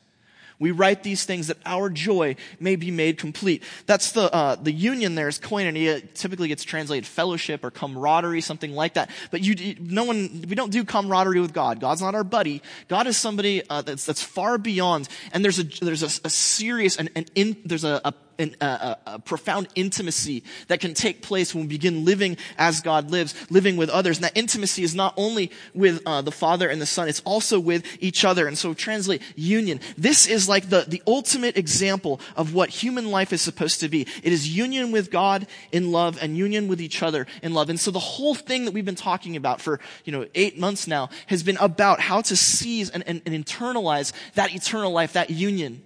We 0.59 0.71
write 0.71 1.03
these 1.03 1.25
things 1.25 1.49
that 1.49 1.59
our 1.67 1.91
joy 1.91 2.37
may 2.61 2.77
be 2.77 2.91
made 2.91 3.19
complete. 3.19 3.63
That's 3.87 4.13
the, 4.13 4.33
uh, 4.33 4.57
the 4.57 4.73
union 4.73 5.15
there 5.15 5.29
is 5.29 5.39
koinonia. 5.39 5.97
It 5.97 6.15
typically 6.15 6.49
gets 6.49 6.65
translated 6.65 7.07
fellowship 7.07 7.65
or 7.65 7.71
camaraderie, 7.71 8.41
something 8.41 8.73
like 8.73 8.95
that. 8.95 9.11
But 9.31 9.41
you, 9.43 9.77
no 9.81 10.05
one, 10.05 10.45
we 10.49 10.55
don't 10.55 10.71
do 10.71 10.85
camaraderie 10.85 11.41
with 11.41 11.53
God. 11.53 11.81
God's 11.81 12.03
not 12.03 12.15
our 12.15 12.25
buddy. 12.25 12.63
God 12.89 13.07
is 13.07 13.17
somebody, 13.17 13.63
uh, 13.69 13.83
that's, 13.83 14.07
that's 14.07 14.23
far 14.23 14.59
beyond. 14.59 15.09
And 15.33 15.45
there's 15.45 15.59
a, 15.59 15.65
there's 15.65 16.03
a, 16.03 16.27
a 16.27 16.31
serious, 16.31 16.97
and, 16.97 17.11
an 17.17 17.27
in, 17.35 17.57
there's 17.65 17.85
a, 17.85 18.01
a 18.05 18.15
an, 18.39 18.57
a, 18.61 18.97
a, 19.07 19.19
profound 19.19 19.69
intimacy 19.75 20.43
that 20.69 20.81
can 20.81 20.95
take 20.95 21.23
place 21.23 21.55
when 21.55 21.65
we 21.65 21.69
begin 21.69 22.05
living 22.05 22.37
as 22.59 22.81
God 22.81 23.11
lives, 23.11 23.35
living 23.51 23.77
with 23.77 23.91
others. 23.91 24.19
And 24.19 24.25
that 24.25 24.37
intimacy 24.37 24.83
is 24.83 24.95
not 24.95 25.15
only 25.17 25.51
with 25.75 26.03
uh, 26.07 26.23
the 26.23 26.33
Father 26.33 26.69
and 26.69 26.81
the 26.81 26.87
Son, 26.87 27.09
it's 27.09 27.21
also 27.21 27.61
with 27.61 27.85
each 28.01 28.25
other. 28.25 28.47
And 28.47 28.57
so 28.57 28.75
translate 28.75 29.23
union. 29.37 29.81
This 29.97 30.27
is 30.27 30.49
like 30.49 30.69
the, 30.69 30.85
the 30.87 31.03
ultimate 31.07 31.57
example 31.57 32.21
of 32.37 32.55
what 32.55 32.71
human 32.71 33.11
life 33.11 33.33
is 33.33 33.41
supposed 33.41 33.81
to 33.81 33.89
be. 33.89 34.03
It 34.23 34.33
is 34.33 34.55
union 34.55 34.93
with 34.93 35.11
God 35.11 35.47
in 35.71 35.93
love 35.93 36.19
and 36.21 36.37
union 36.37 36.69
with 36.69 36.81
each 36.81 37.03
other 37.03 37.27
in 37.43 37.55
love. 37.55 37.71
And 37.71 37.79
so 37.79 37.91
the 37.91 37.99
whole 37.99 38.35
thing 38.35 38.65
that 38.65 38.75
we've 38.75 38.85
been 38.85 38.95
talking 38.95 39.37
about 39.37 39.61
for, 39.61 39.81
you 40.05 40.13
know, 40.13 40.27
eight 40.35 40.59
months 40.59 40.87
now 40.87 41.11
has 41.27 41.43
been 41.43 41.57
about 41.59 42.01
how 42.01 42.21
to 42.23 42.37
seize 42.37 42.91
and, 42.91 43.05
and, 43.07 43.23
and 43.27 43.45
internalize 43.45 44.13
that 44.35 44.55
eternal 44.55 44.93
life, 44.93 45.13
that 45.15 45.31
union. 45.31 45.83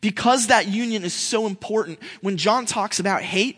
Because 0.00 0.48
that 0.48 0.68
union 0.68 1.04
is 1.04 1.14
so 1.14 1.46
important, 1.46 1.98
when 2.20 2.36
John 2.36 2.66
talks 2.66 2.98
about 3.00 3.22
hate, 3.22 3.56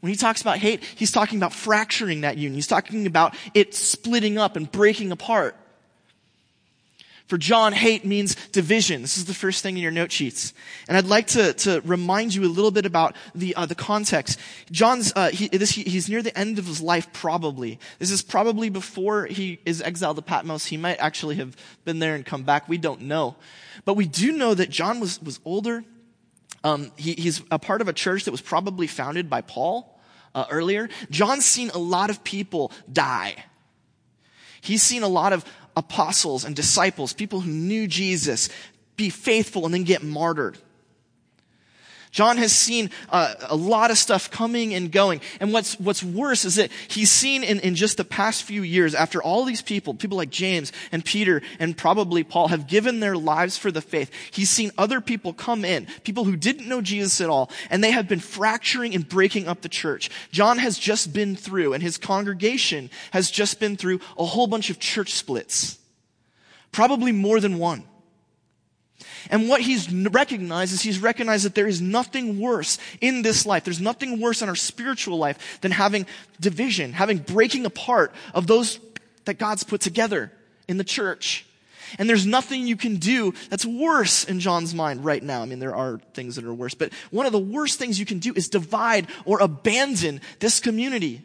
when 0.00 0.10
he 0.10 0.16
talks 0.16 0.40
about 0.40 0.58
hate, 0.58 0.84
he's 0.84 1.12
talking 1.12 1.38
about 1.38 1.52
fracturing 1.52 2.20
that 2.20 2.36
union. 2.36 2.54
He's 2.54 2.66
talking 2.66 3.06
about 3.06 3.34
it 3.54 3.74
splitting 3.74 4.38
up 4.38 4.56
and 4.56 4.70
breaking 4.70 5.10
apart. 5.12 5.56
For 7.26 7.36
John, 7.36 7.72
hate 7.72 8.04
means 8.04 8.36
division. 8.52 9.02
This 9.02 9.18
is 9.18 9.24
the 9.24 9.34
first 9.34 9.60
thing 9.62 9.76
in 9.76 9.82
your 9.82 9.90
note 9.90 10.12
sheets. 10.12 10.54
And 10.86 10.96
I'd 10.96 11.06
like 11.06 11.26
to, 11.28 11.54
to 11.54 11.80
remind 11.84 12.34
you 12.34 12.44
a 12.44 12.46
little 12.46 12.70
bit 12.70 12.86
about 12.86 13.16
the, 13.34 13.54
uh, 13.56 13.66
the 13.66 13.74
context. 13.74 14.38
John's, 14.70 15.12
uh, 15.16 15.30
he, 15.30 15.48
this, 15.48 15.70
he, 15.70 15.82
he's 15.82 16.08
near 16.08 16.22
the 16.22 16.36
end 16.38 16.60
of 16.60 16.66
his 16.66 16.80
life, 16.80 17.12
probably. 17.12 17.80
This 17.98 18.12
is 18.12 18.22
probably 18.22 18.68
before 18.68 19.26
he 19.26 19.58
is 19.64 19.82
exiled 19.82 20.16
to 20.16 20.22
Patmos. 20.22 20.66
He 20.66 20.76
might 20.76 20.98
actually 20.98 21.34
have 21.36 21.56
been 21.84 21.98
there 21.98 22.14
and 22.14 22.24
come 22.24 22.44
back. 22.44 22.68
We 22.68 22.78
don't 22.78 23.02
know. 23.02 23.34
But 23.84 23.94
we 23.94 24.06
do 24.06 24.30
know 24.30 24.54
that 24.54 24.70
John 24.70 25.00
was, 25.00 25.20
was 25.20 25.40
older. 25.44 25.84
Um, 26.62 26.92
he, 26.96 27.14
he's 27.14 27.42
a 27.50 27.58
part 27.58 27.80
of 27.80 27.88
a 27.88 27.92
church 27.92 28.24
that 28.24 28.30
was 28.30 28.40
probably 28.40 28.86
founded 28.86 29.28
by 29.28 29.40
Paul 29.40 30.00
uh, 30.32 30.46
earlier. 30.48 30.88
John's 31.10 31.44
seen 31.44 31.70
a 31.70 31.78
lot 31.78 32.08
of 32.08 32.22
people 32.22 32.70
die. 32.92 33.34
He's 34.60 34.82
seen 34.82 35.02
a 35.02 35.08
lot 35.08 35.32
of 35.32 35.44
apostles 35.76 36.44
and 36.44 36.56
disciples, 36.56 37.12
people 37.12 37.40
who 37.40 37.50
knew 37.50 37.86
Jesus, 37.86 38.48
be 38.96 39.10
faithful 39.10 39.66
and 39.66 39.74
then 39.74 39.84
get 39.84 40.02
martyred. 40.02 40.58
John 42.16 42.38
has 42.38 42.50
seen 42.50 42.88
uh, 43.10 43.34
a 43.42 43.54
lot 43.54 43.90
of 43.90 43.98
stuff 43.98 44.30
coming 44.30 44.72
and 44.72 44.90
going. 44.90 45.20
And 45.38 45.52
what's, 45.52 45.78
what's 45.78 46.02
worse 46.02 46.46
is 46.46 46.54
that 46.54 46.70
he's 46.88 47.10
seen 47.10 47.44
in, 47.44 47.60
in 47.60 47.74
just 47.74 47.98
the 47.98 48.06
past 48.06 48.44
few 48.44 48.62
years, 48.62 48.94
after 48.94 49.22
all 49.22 49.44
these 49.44 49.60
people, 49.60 49.92
people 49.92 50.16
like 50.16 50.30
James 50.30 50.72
and 50.92 51.04
Peter 51.04 51.42
and 51.58 51.76
probably 51.76 52.24
Paul 52.24 52.48
have 52.48 52.68
given 52.68 53.00
their 53.00 53.18
lives 53.18 53.58
for 53.58 53.70
the 53.70 53.82
faith, 53.82 54.10
he's 54.30 54.48
seen 54.48 54.70
other 54.78 55.02
people 55.02 55.34
come 55.34 55.62
in, 55.62 55.86
people 56.04 56.24
who 56.24 56.36
didn't 56.36 56.66
know 56.66 56.80
Jesus 56.80 57.20
at 57.20 57.28
all, 57.28 57.50
and 57.68 57.84
they 57.84 57.90
have 57.90 58.08
been 58.08 58.20
fracturing 58.20 58.94
and 58.94 59.06
breaking 59.06 59.46
up 59.46 59.60
the 59.60 59.68
church. 59.68 60.08
John 60.32 60.56
has 60.56 60.78
just 60.78 61.12
been 61.12 61.36
through, 61.36 61.74
and 61.74 61.82
his 61.82 61.98
congregation 61.98 62.88
has 63.10 63.30
just 63.30 63.60
been 63.60 63.76
through 63.76 64.00
a 64.16 64.24
whole 64.24 64.46
bunch 64.46 64.70
of 64.70 64.78
church 64.78 65.12
splits. 65.12 65.78
Probably 66.72 67.12
more 67.12 67.40
than 67.40 67.58
one. 67.58 67.84
And 69.30 69.48
what 69.48 69.60
he's 69.60 69.92
recognized 69.92 70.72
is 70.72 70.82
he's 70.82 70.98
recognized 70.98 71.44
that 71.44 71.54
there 71.54 71.66
is 71.66 71.80
nothing 71.80 72.40
worse 72.40 72.78
in 73.00 73.22
this 73.22 73.46
life. 73.46 73.64
There's 73.64 73.80
nothing 73.80 74.20
worse 74.20 74.42
in 74.42 74.48
our 74.48 74.56
spiritual 74.56 75.18
life 75.18 75.60
than 75.60 75.72
having 75.72 76.06
division, 76.40 76.92
having 76.92 77.18
breaking 77.18 77.66
apart 77.66 78.12
of 78.34 78.46
those 78.46 78.78
that 79.24 79.34
God's 79.34 79.64
put 79.64 79.80
together 79.80 80.32
in 80.68 80.76
the 80.76 80.84
church. 80.84 81.46
And 81.98 82.08
there's 82.08 82.26
nothing 82.26 82.66
you 82.66 82.76
can 82.76 82.96
do 82.96 83.32
that's 83.48 83.64
worse 83.64 84.24
in 84.24 84.40
John's 84.40 84.74
mind 84.74 85.04
right 85.04 85.22
now. 85.22 85.42
I 85.42 85.46
mean, 85.46 85.60
there 85.60 85.76
are 85.76 86.00
things 86.14 86.36
that 86.36 86.44
are 86.44 86.54
worse, 86.54 86.74
but 86.74 86.92
one 87.10 87.26
of 87.26 87.32
the 87.32 87.38
worst 87.38 87.78
things 87.78 88.00
you 88.00 88.06
can 88.06 88.18
do 88.18 88.32
is 88.34 88.48
divide 88.48 89.06
or 89.24 89.40
abandon 89.40 90.20
this 90.40 90.60
community. 90.60 91.22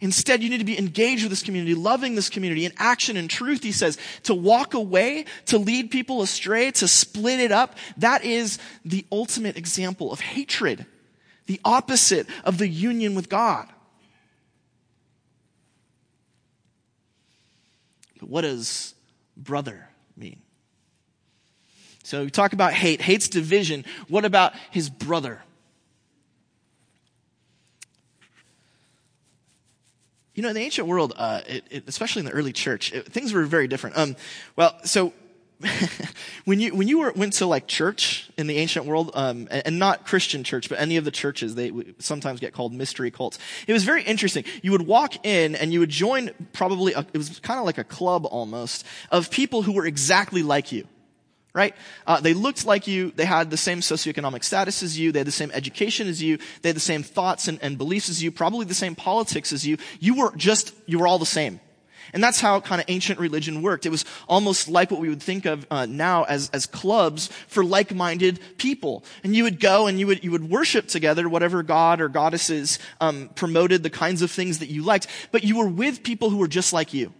Instead, 0.00 0.42
you 0.42 0.50
need 0.50 0.58
to 0.58 0.64
be 0.64 0.78
engaged 0.78 1.22
with 1.22 1.30
this 1.30 1.42
community, 1.42 1.74
loving 1.74 2.14
this 2.14 2.28
community 2.28 2.64
in 2.64 2.72
action 2.76 3.16
and 3.16 3.30
truth, 3.30 3.62
he 3.62 3.72
says. 3.72 3.98
To 4.24 4.34
walk 4.34 4.74
away, 4.74 5.24
to 5.46 5.58
lead 5.58 5.90
people 5.90 6.22
astray, 6.22 6.70
to 6.72 6.88
split 6.88 7.40
it 7.40 7.52
up, 7.52 7.76
that 7.96 8.24
is 8.24 8.58
the 8.84 9.06
ultimate 9.10 9.56
example 9.56 10.12
of 10.12 10.20
hatred. 10.20 10.86
The 11.46 11.60
opposite 11.64 12.26
of 12.44 12.58
the 12.58 12.68
union 12.68 13.14
with 13.14 13.28
God. 13.28 13.68
But 18.18 18.28
what 18.28 18.42
does 18.42 18.94
brother 19.36 19.88
mean? 20.16 20.40
So 22.02 22.22
we 22.24 22.30
talk 22.30 22.52
about 22.52 22.72
hate. 22.72 23.00
Hate's 23.00 23.28
division. 23.28 23.84
What 24.08 24.24
about 24.24 24.52
his 24.70 24.88
brother? 24.90 25.42
You 30.36 30.42
know, 30.42 30.50
in 30.50 30.54
the 30.54 30.60
ancient 30.60 30.86
world, 30.86 31.14
uh, 31.16 31.40
it, 31.48 31.64
it, 31.70 31.84
especially 31.86 32.20
in 32.20 32.26
the 32.26 32.32
early 32.32 32.52
church, 32.52 32.92
it, 32.92 33.10
things 33.10 33.32
were 33.32 33.44
very 33.46 33.66
different. 33.66 33.96
Um, 33.96 34.16
well, 34.54 34.78
so 34.84 35.14
when 36.44 36.60
you 36.60 36.74
when 36.74 36.86
you 36.86 36.98
were, 36.98 37.12
went 37.12 37.32
to 37.32 37.46
like 37.46 37.66
church 37.66 38.30
in 38.36 38.46
the 38.46 38.58
ancient 38.58 38.84
world, 38.84 39.10
um, 39.14 39.48
and, 39.50 39.62
and, 39.66 39.78
not 39.78 40.04
Christian 40.04 40.44
church, 40.44 40.68
but 40.68 40.78
any 40.78 40.98
of 40.98 41.06
the 41.06 41.10
churches, 41.10 41.54
they 41.54 41.72
sometimes 41.98 42.38
get 42.38 42.52
called 42.52 42.74
mystery 42.74 43.10
cults. 43.10 43.38
It 43.66 43.72
was 43.72 43.82
very 43.82 44.02
interesting. 44.02 44.44
You 44.62 44.72
would 44.72 44.86
walk 44.86 45.24
in 45.24 45.54
and 45.54 45.72
you 45.72 45.80
would 45.80 45.88
join 45.88 46.30
probably 46.52 46.92
a, 46.92 47.00
it 47.00 47.16
was 47.16 47.40
kind 47.40 47.58
of 47.58 47.64
like 47.64 47.78
a 47.78 47.84
club 47.84 48.26
almost 48.26 48.84
of 49.10 49.30
people 49.30 49.62
who 49.62 49.72
were 49.72 49.86
exactly 49.86 50.42
like 50.42 50.70
you 50.70 50.86
right? 51.56 51.74
Uh, 52.06 52.20
they 52.20 52.34
looked 52.34 52.66
like 52.66 52.86
you. 52.86 53.10
They 53.12 53.24
had 53.24 53.50
the 53.50 53.56
same 53.56 53.80
socioeconomic 53.80 54.44
status 54.44 54.82
as 54.82 54.98
you. 54.98 55.10
They 55.10 55.20
had 55.20 55.26
the 55.26 55.32
same 55.32 55.50
education 55.52 56.06
as 56.06 56.22
you. 56.22 56.38
They 56.60 56.68
had 56.68 56.76
the 56.76 56.80
same 56.80 57.02
thoughts 57.02 57.48
and, 57.48 57.58
and 57.62 57.78
beliefs 57.78 58.10
as 58.10 58.22
you. 58.22 58.30
Probably 58.30 58.66
the 58.66 58.74
same 58.74 58.94
politics 58.94 59.54
as 59.54 59.66
you. 59.66 59.78
You 59.98 60.16
were 60.16 60.36
just, 60.36 60.74
you 60.84 60.98
were 60.98 61.06
all 61.06 61.18
the 61.18 61.24
same. 61.24 61.58
And 62.12 62.22
that's 62.22 62.40
how 62.40 62.60
kind 62.60 62.80
of 62.80 62.84
ancient 62.88 63.18
religion 63.18 63.62
worked. 63.62 63.86
It 63.86 63.88
was 63.88 64.04
almost 64.28 64.68
like 64.68 64.90
what 64.90 65.00
we 65.00 65.08
would 65.08 65.22
think 65.22 65.46
of 65.46 65.66
uh, 65.70 65.86
now 65.86 66.24
as, 66.24 66.50
as 66.50 66.66
clubs 66.66 67.28
for 67.48 67.64
like-minded 67.64 68.38
people. 68.58 69.02
And 69.24 69.34
you 69.34 69.44
would 69.44 69.58
go 69.58 69.86
and 69.86 69.98
you 69.98 70.06
would, 70.08 70.22
you 70.22 70.32
would 70.32 70.48
worship 70.50 70.88
together 70.88 71.26
whatever 71.26 71.62
god 71.62 72.02
or 72.02 72.10
goddesses 72.10 72.78
um, 73.00 73.30
promoted 73.34 73.82
the 73.82 73.90
kinds 73.90 74.20
of 74.20 74.30
things 74.30 74.58
that 74.58 74.68
you 74.68 74.82
liked. 74.82 75.06
But 75.32 75.42
you 75.42 75.56
were 75.56 75.68
with 75.68 76.02
people 76.02 76.28
who 76.28 76.36
were 76.36 76.48
just 76.48 76.74
like 76.74 76.92
you. 76.92 77.14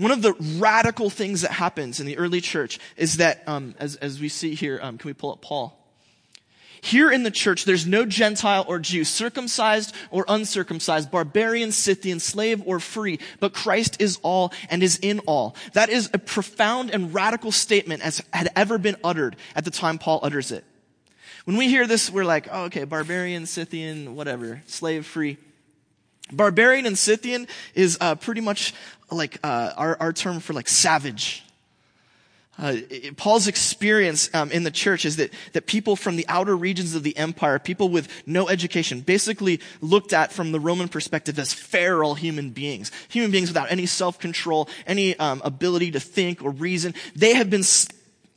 One 0.00 0.12
of 0.12 0.22
the 0.22 0.32
radical 0.58 1.10
things 1.10 1.42
that 1.42 1.50
happens 1.50 2.00
in 2.00 2.06
the 2.06 2.16
early 2.16 2.40
church 2.40 2.78
is 2.96 3.18
that, 3.18 3.46
um, 3.46 3.74
as, 3.78 3.96
as 3.96 4.18
we 4.18 4.30
see 4.30 4.54
here, 4.54 4.80
um, 4.80 4.96
can 4.96 5.06
we 5.06 5.12
pull 5.12 5.30
up 5.30 5.42
Paul? 5.42 5.76
Here 6.80 7.12
in 7.12 7.22
the 7.22 7.30
church, 7.30 7.66
there's 7.66 7.86
no 7.86 8.06
Gentile 8.06 8.64
or 8.66 8.78
Jew, 8.78 9.04
circumcised 9.04 9.94
or 10.10 10.24
uncircumcised, 10.26 11.10
barbarian, 11.10 11.70
Scythian, 11.70 12.18
slave 12.18 12.62
or 12.64 12.80
free, 12.80 13.18
but 13.40 13.52
Christ 13.52 14.00
is 14.00 14.18
all 14.22 14.54
and 14.70 14.82
is 14.82 14.98
in 15.02 15.18
all. 15.26 15.54
That 15.74 15.90
is 15.90 16.08
a 16.14 16.18
profound 16.18 16.88
and 16.92 17.12
radical 17.12 17.52
statement 17.52 18.02
as 18.02 18.22
had 18.32 18.50
ever 18.56 18.78
been 18.78 18.96
uttered 19.04 19.36
at 19.54 19.66
the 19.66 19.70
time 19.70 19.98
Paul 19.98 20.20
utters 20.22 20.50
it. 20.50 20.64
When 21.44 21.58
we 21.58 21.68
hear 21.68 21.86
this, 21.86 22.10
we're 22.10 22.24
like, 22.24 22.48
oh, 22.50 22.64
okay, 22.64 22.84
barbarian, 22.84 23.44
Scythian, 23.44 24.14
whatever, 24.14 24.62
slave, 24.64 25.04
free. 25.04 25.36
Barbarian 26.32 26.86
and 26.86 26.96
Scythian 26.96 27.46
is 27.74 27.98
uh, 28.00 28.14
pretty 28.14 28.40
much 28.40 28.74
like 29.10 29.38
uh, 29.42 29.72
our, 29.76 29.96
our 30.00 30.12
term 30.12 30.40
for 30.40 30.52
like 30.52 30.68
savage. 30.68 31.44
Uh, 32.58 32.76
Paul's 33.16 33.48
experience 33.48 34.28
um, 34.34 34.50
in 34.50 34.64
the 34.64 34.70
church 34.70 35.06
is 35.06 35.16
that, 35.16 35.30
that 35.54 35.66
people 35.66 35.96
from 35.96 36.16
the 36.16 36.26
outer 36.28 36.54
regions 36.54 36.94
of 36.94 37.02
the 37.02 37.16
empire, 37.16 37.58
people 37.58 37.88
with 37.88 38.06
no 38.26 38.50
education, 38.50 39.00
basically 39.00 39.60
looked 39.80 40.12
at 40.12 40.30
from 40.30 40.52
the 40.52 40.60
Roman 40.60 40.88
perspective 40.88 41.38
as 41.38 41.54
feral 41.54 42.14
human 42.16 42.50
beings. 42.50 42.92
Human 43.08 43.30
beings 43.30 43.48
without 43.48 43.72
any 43.72 43.86
self-control, 43.86 44.68
any 44.86 45.18
um, 45.18 45.40
ability 45.42 45.92
to 45.92 46.00
think 46.00 46.44
or 46.44 46.50
reason. 46.50 46.94
They 47.16 47.34
have 47.34 47.48
been 47.48 47.62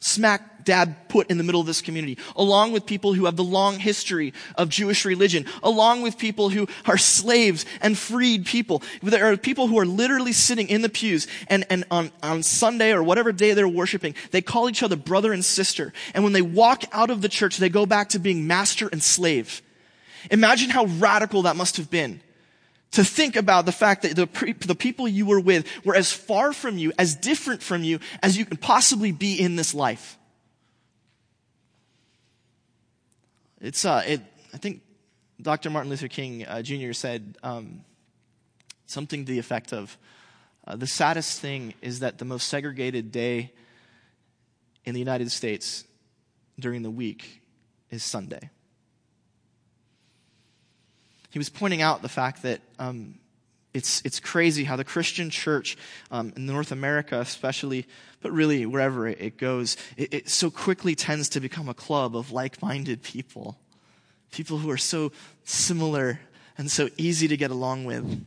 smack 0.03 0.65
dab 0.65 0.95
put 1.09 1.29
in 1.29 1.37
the 1.37 1.43
middle 1.43 1.61
of 1.61 1.67
this 1.67 1.81
community, 1.81 2.17
along 2.35 2.71
with 2.71 2.85
people 2.85 3.13
who 3.13 3.25
have 3.25 3.35
the 3.35 3.43
long 3.43 3.79
history 3.79 4.33
of 4.55 4.69
Jewish 4.69 5.05
religion, 5.05 5.45
along 5.61 6.01
with 6.01 6.17
people 6.17 6.49
who 6.49 6.67
are 6.85 6.97
slaves 6.97 7.65
and 7.81 7.97
freed 7.97 8.45
people. 8.45 8.81
There 9.01 9.31
are 9.31 9.37
people 9.37 9.67
who 9.67 9.79
are 9.79 9.85
literally 9.85 10.33
sitting 10.33 10.69
in 10.69 10.81
the 10.81 10.89
pews 10.89 11.27
and, 11.47 11.65
and 11.69 11.85
on, 11.91 12.11
on 12.21 12.43
Sunday 12.43 12.91
or 12.91 13.03
whatever 13.03 13.31
day 13.31 13.53
they're 13.53 13.67
worshiping, 13.67 14.15
they 14.31 14.41
call 14.41 14.69
each 14.69 14.83
other 14.83 14.95
brother 14.95 15.33
and 15.33 15.43
sister. 15.43 15.93
And 16.13 16.23
when 16.23 16.33
they 16.33 16.41
walk 16.41 16.83
out 16.91 17.09
of 17.09 17.21
the 17.21 17.29
church, 17.29 17.57
they 17.57 17.69
go 17.69 17.85
back 17.85 18.09
to 18.09 18.19
being 18.19 18.47
master 18.47 18.87
and 18.87 19.01
slave. 19.01 19.61
Imagine 20.31 20.69
how 20.69 20.85
radical 20.85 21.43
that 21.43 21.55
must 21.55 21.77
have 21.77 21.89
been 21.89 22.21
to 22.93 23.03
think 23.03 23.35
about 23.35 23.65
the 23.65 23.71
fact 23.71 24.03
that 24.03 24.15
the, 24.15 24.27
pre- 24.27 24.53
the 24.53 24.75
people 24.75 25.07
you 25.07 25.25
were 25.25 25.39
with 25.39 25.67
were 25.83 25.95
as 25.95 26.11
far 26.11 26.53
from 26.53 26.77
you, 26.77 26.93
as 26.97 27.15
different 27.15 27.61
from 27.61 27.83
you 27.83 27.99
as 28.21 28.37
you 28.37 28.45
can 28.45 28.57
possibly 28.57 29.11
be 29.11 29.39
in 29.39 29.55
this 29.55 29.73
life. 29.73 30.17
It's, 33.59 33.83
uh, 33.85 34.03
it, 34.05 34.21
I 34.53 34.57
think 34.57 34.81
Dr. 35.41 35.69
Martin 35.69 35.89
Luther 35.89 36.07
King 36.07 36.45
uh, 36.45 36.61
Jr. 36.61 36.93
said 36.93 37.37
um, 37.41 37.81
something 38.85 39.25
to 39.25 39.31
the 39.31 39.39
effect 39.39 39.73
of 39.73 39.97
uh, 40.67 40.75
the 40.75 40.87
saddest 40.87 41.39
thing 41.39 41.73
is 41.81 41.99
that 42.01 42.19
the 42.19 42.25
most 42.25 42.47
segregated 42.47 43.11
day 43.11 43.53
in 44.85 44.93
the 44.93 44.99
United 44.99 45.31
States 45.31 45.85
during 46.59 46.83
the 46.83 46.91
week 46.91 47.41
is 47.89 48.03
Sunday 48.03 48.49
he 51.33 51.39
was 51.39 51.49
pointing 51.49 51.81
out 51.81 52.03
the 52.03 52.09
fact 52.09 52.43
that 52.43 52.61
um, 52.77 53.15
it's, 53.73 54.03
it's 54.05 54.19
crazy 54.19 54.65
how 54.65 54.75
the 54.75 54.83
Christian 54.83 55.31
church 55.31 55.75
um, 56.11 56.31
in 56.35 56.45
North 56.45 56.71
America, 56.71 57.19
especially, 57.19 57.87
but 58.21 58.31
really 58.31 58.67
wherever 58.67 59.07
it, 59.07 59.37
goes, 59.37 59.75
it, 59.97 60.13
it 60.13 60.29
so 60.29 60.51
quickly 60.51 60.93
tends 60.93 61.29
to 61.29 61.39
become 61.39 61.67
a 61.69 61.73
club 61.73 62.15
of 62.15 62.31
like 62.31 62.61
minded 62.61 63.01
people. 63.01 63.57
People 64.29 64.59
who 64.59 64.69
are 64.69 64.77
so 64.77 65.11
similar 65.43 66.19
and 66.55 66.69
so 66.69 66.87
easy 66.97 67.27
to 67.27 67.35
get 67.35 67.49
along 67.49 67.85
with 67.85 68.23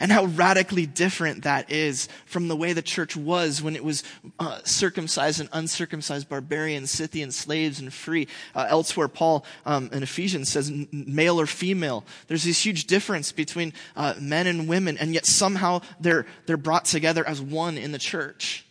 and 0.00 0.12
how 0.12 0.26
radically 0.26 0.86
different 0.86 1.44
that 1.44 1.70
is 1.70 2.08
from 2.26 2.48
the 2.48 2.56
way 2.56 2.72
the 2.72 2.82
church 2.82 3.16
was 3.16 3.62
when 3.62 3.76
it 3.76 3.84
was 3.84 4.02
uh, 4.38 4.60
circumcised 4.64 5.40
and 5.40 5.48
uncircumcised 5.52 6.28
barbarians, 6.28 6.90
Scythian 6.90 7.32
slaves, 7.32 7.80
and 7.80 7.92
free. 7.92 8.28
Uh, 8.54 8.66
elsewhere, 8.68 9.08
Paul 9.08 9.44
um, 9.64 9.90
in 9.92 10.02
Ephesians 10.02 10.48
says 10.48 10.72
male 10.92 11.40
or 11.40 11.46
female. 11.46 12.04
There's 12.28 12.44
this 12.44 12.64
huge 12.64 12.86
difference 12.86 13.32
between 13.32 13.72
uh, 13.96 14.14
men 14.20 14.46
and 14.46 14.68
women, 14.68 14.98
and 14.98 15.14
yet 15.14 15.26
somehow 15.26 15.80
they're, 16.00 16.26
they're 16.46 16.56
brought 16.56 16.84
together 16.84 17.26
as 17.26 17.40
one 17.40 17.78
in 17.78 17.92
the 17.92 17.98
church. 17.98 18.64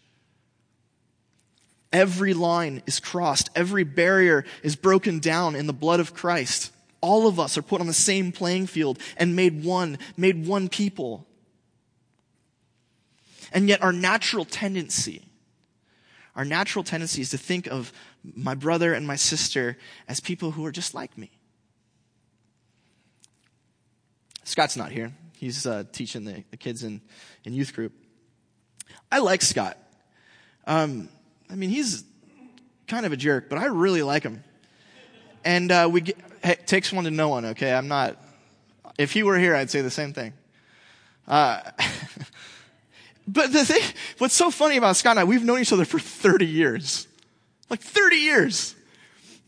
Every 1.91 2.33
line 2.33 2.83
is 2.85 2.99
crossed. 2.99 3.49
Every 3.55 3.85
barrier 3.85 4.43
is 4.63 4.75
broken 4.75 5.19
down 5.19 5.55
in 5.55 5.65
the 5.65 5.73
blood 5.73 6.01
of 6.01 6.13
Christ 6.13 6.71
all 7.05 7.27
of 7.27 7.39
us 7.39 7.55
are 7.55 7.61
put 7.61 7.81
on 7.81 7.87
the 7.87 7.93
same 7.93 8.31
playing 8.31 8.65
field 8.65 8.97
and 9.15 9.35
made 9.35 9.63
one, 9.63 9.99
made 10.17 10.47
one 10.47 10.67
people. 10.67 11.27
And 13.51 13.69
yet 13.69 13.83
our 13.83 13.93
natural 13.93 14.43
tendency, 14.43 15.23
our 16.35 16.43
natural 16.43 16.83
tendency 16.83 17.21
is 17.21 17.29
to 17.29 17.37
think 17.37 17.67
of 17.67 17.93
my 18.23 18.55
brother 18.55 18.95
and 18.95 19.05
my 19.05 19.15
sister 19.15 19.77
as 20.07 20.19
people 20.19 20.49
who 20.49 20.65
are 20.65 20.71
just 20.71 20.95
like 20.95 21.15
me. 21.15 21.29
Scott's 24.43 24.75
not 24.75 24.91
here. 24.91 25.13
He's 25.37 25.67
uh, 25.67 25.83
teaching 25.91 26.25
the, 26.25 26.43
the, 26.49 26.57
kids 26.57 26.83
in, 26.83 27.01
in 27.43 27.53
youth 27.53 27.73
group. 27.73 27.93
I 29.11 29.19
like 29.19 29.43
Scott. 29.43 29.77
Um, 30.65 31.09
I 31.51 31.55
mean, 31.55 31.69
he's 31.69 32.03
kind 32.87 33.05
of 33.05 33.11
a 33.11 33.17
jerk, 33.17 33.47
but 33.47 33.59
I 33.59 33.65
really 33.65 34.01
like 34.01 34.23
him. 34.23 34.43
And 35.43 35.71
uh, 35.71 35.87
we 35.91 36.01
get, 36.01 36.17
takes 36.53 36.93
one 36.93 37.05
to 37.05 37.11
know 37.11 37.29
one, 37.29 37.45
okay? 37.45 37.73
I'm 37.73 37.87
not, 37.87 38.17
if 38.97 39.11
he 39.11 39.23
were 39.23 39.37
here, 39.37 39.55
I'd 39.55 39.69
say 39.69 39.81
the 39.81 39.91
same 39.91 40.13
thing. 40.13 40.33
Uh, 41.27 41.59
but 43.27 43.51
the 43.51 43.65
thing, 43.65 43.81
what's 44.19 44.35
so 44.35 44.51
funny 44.51 44.77
about 44.77 44.95
Scott 44.95 45.11
and 45.11 45.21
I, 45.21 45.23
we've 45.23 45.43
known 45.43 45.59
each 45.59 45.73
other 45.73 45.85
for 45.85 45.99
30 45.99 46.45
years. 46.45 47.07
Like 47.69 47.81
30 47.81 48.15
years. 48.17 48.75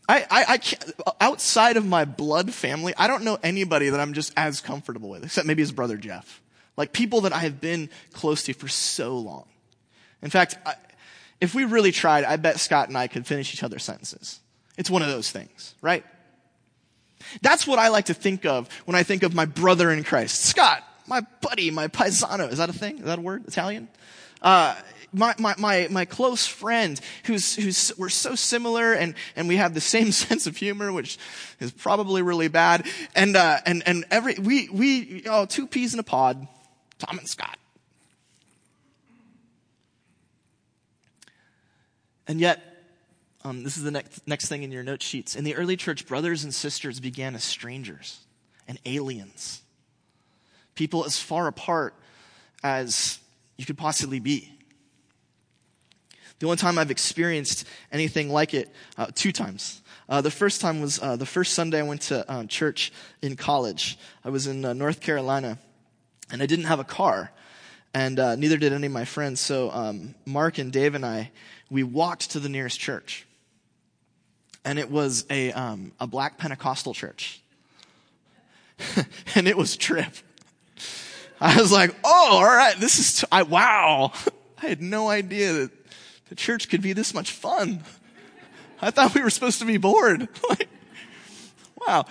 I, 0.08 0.26
I, 0.30 0.44
I 0.48 0.58
can't, 0.58 0.92
outside 1.20 1.76
of 1.76 1.86
my 1.86 2.04
blood 2.04 2.52
family, 2.52 2.94
I 2.96 3.06
don't 3.06 3.24
know 3.24 3.38
anybody 3.42 3.90
that 3.90 4.00
I'm 4.00 4.14
just 4.14 4.32
as 4.36 4.60
comfortable 4.60 5.10
with, 5.10 5.22
except 5.24 5.46
maybe 5.46 5.62
his 5.62 5.72
brother 5.72 5.96
Jeff. 5.96 6.40
Like 6.76 6.92
people 6.92 7.22
that 7.22 7.32
I 7.32 7.40
have 7.40 7.60
been 7.60 7.90
close 8.12 8.42
to 8.44 8.54
for 8.54 8.68
so 8.68 9.18
long. 9.18 9.44
In 10.22 10.30
fact, 10.30 10.56
I, 10.64 10.74
if 11.40 11.54
we 11.54 11.64
really 11.64 11.92
tried, 11.92 12.24
I 12.24 12.36
bet 12.36 12.58
Scott 12.58 12.88
and 12.88 12.96
I 12.96 13.06
could 13.06 13.26
finish 13.26 13.52
each 13.52 13.62
other's 13.62 13.84
sentences. 13.84 14.40
It's 14.76 14.90
one 14.90 15.02
of 15.02 15.08
those 15.08 15.30
things, 15.30 15.74
right? 15.82 16.04
That's 17.42 17.66
what 17.66 17.78
I 17.78 17.88
like 17.88 18.06
to 18.06 18.14
think 18.14 18.44
of 18.44 18.68
when 18.84 18.94
I 18.94 19.02
think 19.02 19.22
of 19.22 19.34
my 19.34 19.44
brother 19.44 19.90
in 19.90 20.04
Christ. 20.04 20.44
Scott, 20.44 20.82
my 21.06 21.22
buddy, 21.40 21.70
my 21.70 21.88
paisano. 21.88 22.48
Is 22.48 22.58
that 22.58 22.68
a 22.68 22.72
thing? 22.72 22.98
Is 22.98 23.04
that 23.04 23.18
a 23.18 23.22
word? 23.22 23.46
Italian? 23.46 23.88
Uh, 24.40 24.74
my, 25.12 25.34
my, 25.38 25.54
my, 25.58 25.88
my 25.90 26.04
close 26.04 26.46
friend 26.46 27.00
who's, 27.24 27.56
who's, 27.56 27.92
we're 27.96 28.08
so 28.08 28.34
similar 28.34 28.92
and, 28.92 29.14
and 29.36 29.48
we 29.48 29.56
have 29.56 29.74
the 29.74 29.80
same 29.80 30.12
sense 30.12 30.46
of 30.46 30.56
humor, 30.56 30.92
which 30.92 31.18
is 31.60 31.72
probably 31.72 32.22
really 32.22 32.48
bad. 32.48 32.86
And, 33.14 33.36
uh, 33.36 33.58
and, 33.66 33.82
and 33.86 34.04
every, 34.10 34.34
we, 34.34 34.68
we, 34.68 35.22
oh, 35.26 35.46
two 35.46 35.66
peas 35.66 35.94
in 35.94 36.00
a 36.00 36.04
pod, 36.04 36.46
Tom 36.98 37.18
and 37.18 37.28
Scott. 37.28 37.56
And 42.26 42.40
yet, 42.40 42.67
um, 43.44 43.62
this 43.62 43.76
is 43.76 43.84
the 43.84 43.90
next, 43.90 44.26
next 44.26 44.48
thing 44.48 44.62
in 44.62 44.72
your 44.72 44.82
note 44.82 45.02
sheets. 45.02 45.36
In 45.36 45.44
the 45.44 45.54
early 45.54 45.76
church, 45.76 46.06
brothers 46.06 46.44
and 46.44 46.52
sisters 46.52 46.98
began 46.98 47.34
as 47.34 47.44
strangers 47.44 48.20
and 48.66 48.78
aliens, 48.84 49.62
people 50.74 51.04
as 51.04 51.18
far 51.18 51.46
apart 51.46 51.94
as 52.62 53.18
you 53.56 53.64
could 53.64 53.78
possibly 53.78 54.18
be. 54.18 54.52
The 56.40 56.46
only 56.46 56.56
time 56.56 56.78
I've 56.78 56.90
experienced 56.90 57.66
anything 57.90 58.30
like 58.30 58.54
it, 58.54 58.72
uh, 58.96 59.06
two 59.14 59.32
times. 59.32 59.82
Uh, 60.08 60.20
the 60.20 60.30
first 60.30 60.60
time 60.60 60.80
was 60.80 61.00
uh, 61.00 61.16
the 61.16 61.26
first 61.26 61.54
Sunday 61.54 61.80
I 61.80 61.82
went 61.82 62.02
to 62.02 62.28
uh, 62.30 62.44
church 62.44 62.92
in 63.22 63.36
college. 63.36 63.98
I 64.24 64.30
was 64.30 64.46
in 64.46 64.64
uh, 64.64 64.72
North 64.72 65.00
Carolina, 65.00 65.58
and 66.30 66.42
I 66.42 66.46
didn't 66.46 66.66
have 66.66 66.80
a 66.80 66.84
car, 66.84 67.32
and 67.92 68.18
uh, 68.18 68.36
neither 68.36 68.56
did 68.56 68.72
any 68.72 68.86
of 68.86 68.92
my 68.92 69.04
friends. 69.04 69.40
So 69.40 69.70
um, 69.70 70.14
Mark 70.24 70.58
and 70.58 70.72
Dave 70.72 70.94
and 70.94 71.04
I, 71.04 71.30
we 71.70 71.82
walked 71.82 72.30
to 72.30 72.40
the 72.40 72.48
nearest 72.48 72.78
church 72.78 73.26
and 74.68 74.78
it 74.78 74.90
was 74.90 75.24
a, 75.30 75.50
um, 75.52 75.92
a 75.98 76.06
black 76.06 76.36
Pentecostal 76.36 76.92
church. 76.92 77.40
and 79.34 79.48
it 79.48 79.56
was 79.56 79.78
trip. 79.78 80.12
I 81.40 81.58
was 81.58 81.72
like, 81.72 81.94
oh, 82.04 82.28
all 82.32 82.44
right, 82.44 82.76
this 82.76 82.98
is, 82.98 83.20
t- 83.20 83.26
I, 83.32 83.44
wow. 83.44 84.12
I 84.62 84.66
had 84.66 84.82
no 84.82 85.08
idea 85.08 85.54
that 85.54 85.70
the 86.28 86.34
church 86.34 86.68
could 86.68 86.82
be 86.82 86.92
this 86.92 87.14
much 87.14 87.30
fun. 87.30 87.82
I 88.82 88.90
thought 88.90 89.14
we 89.14 89.22
were 89.22 89.30
supposed 89.30 89.58
to 89.60 89.64
be 89.64 89.78
bored. 89.78 90.28
like, 90.50 90.68
wow. 91.86 92.04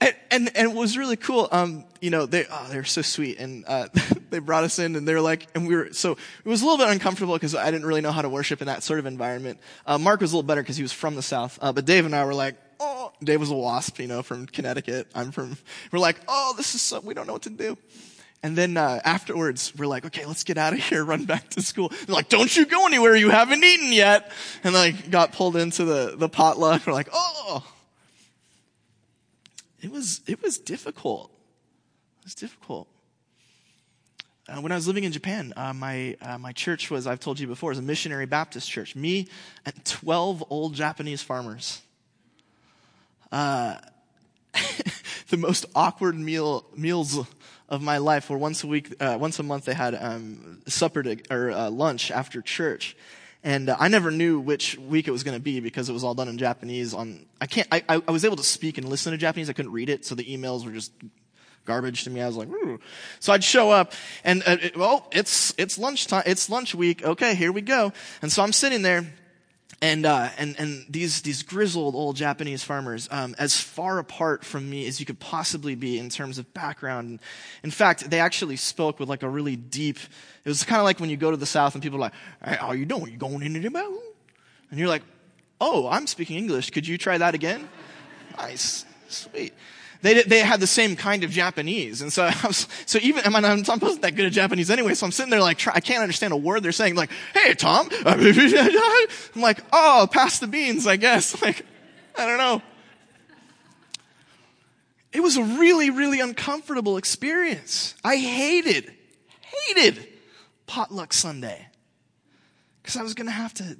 And, 0.00 0.14
and, 0.30 0.56
and, 0.56 0.70
it 0.70 0.76
was 0.76 0.96
really 0.96 1.16
cool. 1.16 1.48
Um, 1.50 1.84
you 2.00 2.10
know, 2.10 2.24
they, 2.24 2.46
oh, 2.48 2.68
they 2.70 2.76
were 2.76 2.84
so 2.84 3.02
sweet. 3.02 3.38
And, 3.38 3.64
uh, 3.66 3.88
they 4.30 4.38
brought 4.38 4.62
us 4.62 4.78
in 4.78 4.94
and 4.94 5.08
they 5.08 5.14
were 5.14 5.20
like, 5.20 5.48
and 5.54 5.66
we 5.66 5.74
were, 5.74 5.92
so 5.92 6.12
it 6.12 6.48
was 6.48 6.62
a 6.62 6.64
little 6.64 6.78
bit 6.78 6.92
uncomfortable 6.92 7.34
because 7.34 7.54
I 7.54 7.70
didn't 7.70 7.86
really 7.86 8.00
know 8.00 8.12
how 8.12 8.22
to 8.22 8.28
worship 8.28 8.60
in 8.60 8.66
that 8.68 8.84
sort 8.84 9.00
of 9.00 9.06
environment. 9.06 9.58
Uh, 9.86 9.98
Mark 9.98 10.20
was 10.20 10.32
a 10.32 10.36
little 10.36 10.46
better 10.46 10.62
because 10.62 10.76
he 10.76 10.82
was 10.82 10.92
from 10.92 11.16
the 11.16 11.22
South. 11.22 11.58
Uh, 11.60 11.72
but 11.72 11.84
Dave 11.84 12.06
and 12.06 12.14
I 12.14 12.24
were 12.24 12.34
like, 12.34 12.54
oh, 12.78 13.12
Dave 13.22 13.40
was 13.40 13.50
a 13.50 13.54
wasp, 13.54 13.98
you 13.98 14.06
know, 14.06 14.22
from 14.22 14.46
Connecticut. 14.46 15.08
I'm 15.14 15.32
from, 15.32 15.56
we're 15.90 15.98
like, 15.98 16.20
oh, 16.28 16.54
this 16.56 16.76
is 16.76 16.82
so, 16.82 17.00
we 17.00 17.14
don't 17.14 17.26
know 17.26 17.32
what 17.32 17.42
to 17.42 17.50
do. 17.50 17.76
And 18.40 18.54
then 18.54 18.76
uh, 18.76 19.00
afterwards, 19.04 19.72
we're 19.76 19.88
like, 19.88 20.06
okay, 20.06 20.24
let's 20.24 20.44
get 20.44 20.58
out 20.58 20.72
of 20.72 20.78
here, 20.88 21.04
run 21.04 21.24
back 21.24 21.48
to 21.50 21.62
school. 21.62 21.88
They're 21.88 22.14
like, 22.14 22.28
don't 22.28 22.54
you 22.56 22.66
go 22.66 22.86
anywhere, 22.86 23.16
you 23.16 23.30
haven't 23.30 23.64
eaten 23.64 23.92
yet. 23.92 24.30
And 24.62 24.74
like 24.74 25.10
got 25.10 25.32
pulled 25.32 25.56
into 25.56 25.84
the, 25.84 26.14
the 26.16 26.28
potluck. 26.28 26.86
We're 26.86 26.92
like, 26.92 27.08
oh. 27.12 27.66
It 29.80 29.90
was, 29.90 30.20
it 30.26 30.42
was 30.42 30.58
difficult. 30.58 31.30
It 32.20 32.24
was 32.24 32.34
difficult. 32.34 32.88
Uh, 34.48 34.60
when 34.60 34.72
I 34.72 34.76
was 34.76 34.86
living 34.86 35.04
in 35.04 35.12
Japan, 35.12 35.52
uh, 35.56 35.74
my, 35.74 36.16
uh, 36.22 36.38
my 36.38 36.52
church 36.52 36.90
was, 36.90 37.06
I've 37.06 37.20
told 37.20 37.38
you 37.38 37.46
before, 37.46 37.70
was 37.70 37.78
a 37.78 37.82
missionary 37.82 38.26
Baptist 38.26 38.70
church. 38.70 38.96
Me 38.96 39.28
and 39.66 39.84
12 39.84 40.44
old 40.48 40.74
Japanese 40.74 41.22
farmers. 41.22 41.82
Uh, 43.30 43.76
the 45.28 45.36
most 45.36 45.66
awkward 45.74 46.18
meal, 46.18 46.64
meals 46.74 47.26
of 47.68 47.82
my 47.82 47.98
life 47.98 48.30
where 48.30 48.38
once 48.38 48.64
a 48.64 48.66
week, 48.66 48.94
uh, 49.00 49.18
once 49.20 49.38
a 49.38 49.42
month 49.42 49.66
they 49.66 49.74
had 49.74 49.94
um, 49.94 50.62
supper 50.66 51.02
to, 51.02 51.18
or 51.30 51.50
uh, 51.50 51.70
lunch 51.70 52.10
after 52.10 52.40
church. 52.40 52.96
And 53.44 53.68
uh, 53.68 53.76
I 53.78 53.88
never 53.88 54.10
knew 54.10 54.40
which 54.40 54.76
week 54.78 55.06
it 55.06 55.12
was 55.12 55.22
going 55.22 55.36
to 55.36 55.42
be 55.42 55.60
because 55.60 55.88
it 55.88 55.92
was 55.92 56.02
all 56.02 56.14
done 56.14 56.28
in 56.28 56.38
Japanese. 56.38 56.92
On 56.92 57.24
I 57.40 57.46
can't. 57.46 57.68
I, 57.70 57.82
I 57.88 58.10
was 58.10 58.24
able 58.24 58.36
to 58.36 58.42
speak 58.42 58.78
and 58.78 58.88
listen 58.88 59.12
to 59.12 59.18
Japanese. 59.18 59.48
I 59.48 59.52
couldn't 59.52 59.72
read 59.72 59.88
it, 59.88 60.04
so 60.04 60.14
the 60.14 60.24
emails 60.24 60.64
were 60.64 60.72
just 60.72 60.92
garbage 61.64 62.04
to 62.04 62.10
me. 62.10 62.20
I 62.20 62.26
was 62.26 62.36
like, 62.36 62.48
Ooh. 62.48 62.80
so 63.20 63.32
I'd 63.32 63.44
show 63.44 63.70
up 63.70 63.92
and 64.24 64.42
uh, 64.46 64.56
it, 64.60 64.76
well, 64.76 65.06
it's 65.12 65.54
it's 65.56 65.78
lunchtime. 65.78 66.24
It's 66.26 66.50
lunch 66.50 66.74
week. 66.74 67.04
Okay, 67.04 67.34
here 67.36 67.52
we 67.52 67.60
go. 67.60 67.92
And 68.22 68.32
so 68.32 68.42
I'm 68.42 68.52
sitting 68.52 68.82
there 68.82 69.06
and 69.80 70.04
uh, 70.04 70.30
and 70.38 70.58
and 70.58 70.84
these 70.88 71.22
these 71.22 71.42
grizzled 71.42 71.94
old 71.94 72.16
Japanese 72.16 72.64
farmers, 72.64 73.08
um, 73.10 73.34
as 73.38 73.60
far 73.60 73.98
apart 73.98 74.44
from 74.44 74.68
me 74.68 74.86
as 74.86 74.98
you 74.98 75.06
could 75.06 75.20
possibly 75.20 75.74
be 75.74 75.98
in 75.98 76.08
terms 76.08 76.38
of 76.38 76.52
background. 76.52 77.20
In 77.62 77.70
fact, 77.70 78.10
they 78.10 78.20
actually 78.20 78.56
spoke 78.56 78.98
with 78.98 79.08
like 79.08 79.22
a 79.22 79.28
really 79.28 79.56
deep. 79.56 79.98
It 80.44 80.48
was 80.48 80.64
kind 80.64 80.80
of 80.80 80.84
like 80.84 80.98
when 80.98 81.10
you 81.10 81.16
go 81.16 81.30
to 81.30 81.36
the 81.36 81.46
South 81.46 81.74
and 81.74 81.82
people 81.82 81.98
are 81.98 82.02
like, 82.02 82.14
hey, 82.44 82.56
"How 82.56 82.72
you 82.72 82.86
doing? 82.86 83.12
You 83.12 83.18
going 83.18 83.42
into 83.42 83.60
the 83.60 83.70
mountain?" 83.70 84.02
And 84.70 84.80
you're 84.80 84.88
like, 84.88 85.02
"Oh, 85.60 85.88
I'm 85.88 86.06
speaking 86.06 86.36
English. 86.36 86.70
Could 86.70 86.86
you 86.86 86.98
try 86.98 87.18
that 87.18 87.34
again?" 87.34 87.68
nice, 88.36 88.84
sweet 89.08 89.52
they, 90.00 90.22
they 90.22 90.40
had 90.40 90.60
the 90.60 90.66
same 90.66 90.94
kind 90.94 91.24
of 91.24 91.30
Japanese. 91.30 92.02
And 92.02 92.12
so 92.12 92.24
I 92.24 92.34
was, 92.46 92.68
so 92.86 92.98
even, 93.02 93.24
I 93.24 93.28
mean, 93.30 93.44
I'm, 93.44 93.64
I 93.68 93.76
wasn't 93.76 94.02
that 94.02 94.14
good 94.14 94.26
at 94.26 94.32
Japanese 94.32 94.70
anyway, 94.70 94.94
so 94.94 95.06
I'm 95.06 95.12
sitting 95.12 95.30
there 95.30 95.40
like, 95.40 95.58
try, 95.58 95.72
I 95.74 95.80
can't 95.80 96.02
understand 96.02 96.32
a 96.32 96.36
word 96.36 96.62
they're 96.62 96.72
saying, 96.72 96.94
like, 96.94 97.10
hey, 97.34 97.54
Tom. 97.54 97.88
I'm 98.06 99.40
like, 99.40 99.60
oh, 99.72 100.08
pass 100.10 100.38
the 100.38 100.46
beans, 100.46 100.86
I 100.86 100.96
guess. 100.96 101.36
Like, 101.48 101.64
I 102.16 102.26
don't 102.26 102.38
know. 102.38 102.60
It 105.12 105.20
was 105.20 105.36
a 105.36 105.42
really, 105.42 105.88
really 105.88 106.20
uncomfortable 106.20 106.96
experience. 106.96 107.94
I 108.04 108.16
hated, 108.16 108.92
hated 109.40 110.06
potluck 110.66 111.12
Sunday 111.12 111.68
because 112.82 112.96
I 112.96 113.02
was 113.02 113.14
going 113.14 113.28
to 113.28 113.32
have 113.32 113.54
to 113.54 113.78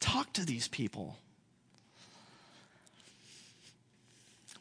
talk 0.00 0.32
to 0.34 0.44
these 0.44 0.68
people. 0.68 1.16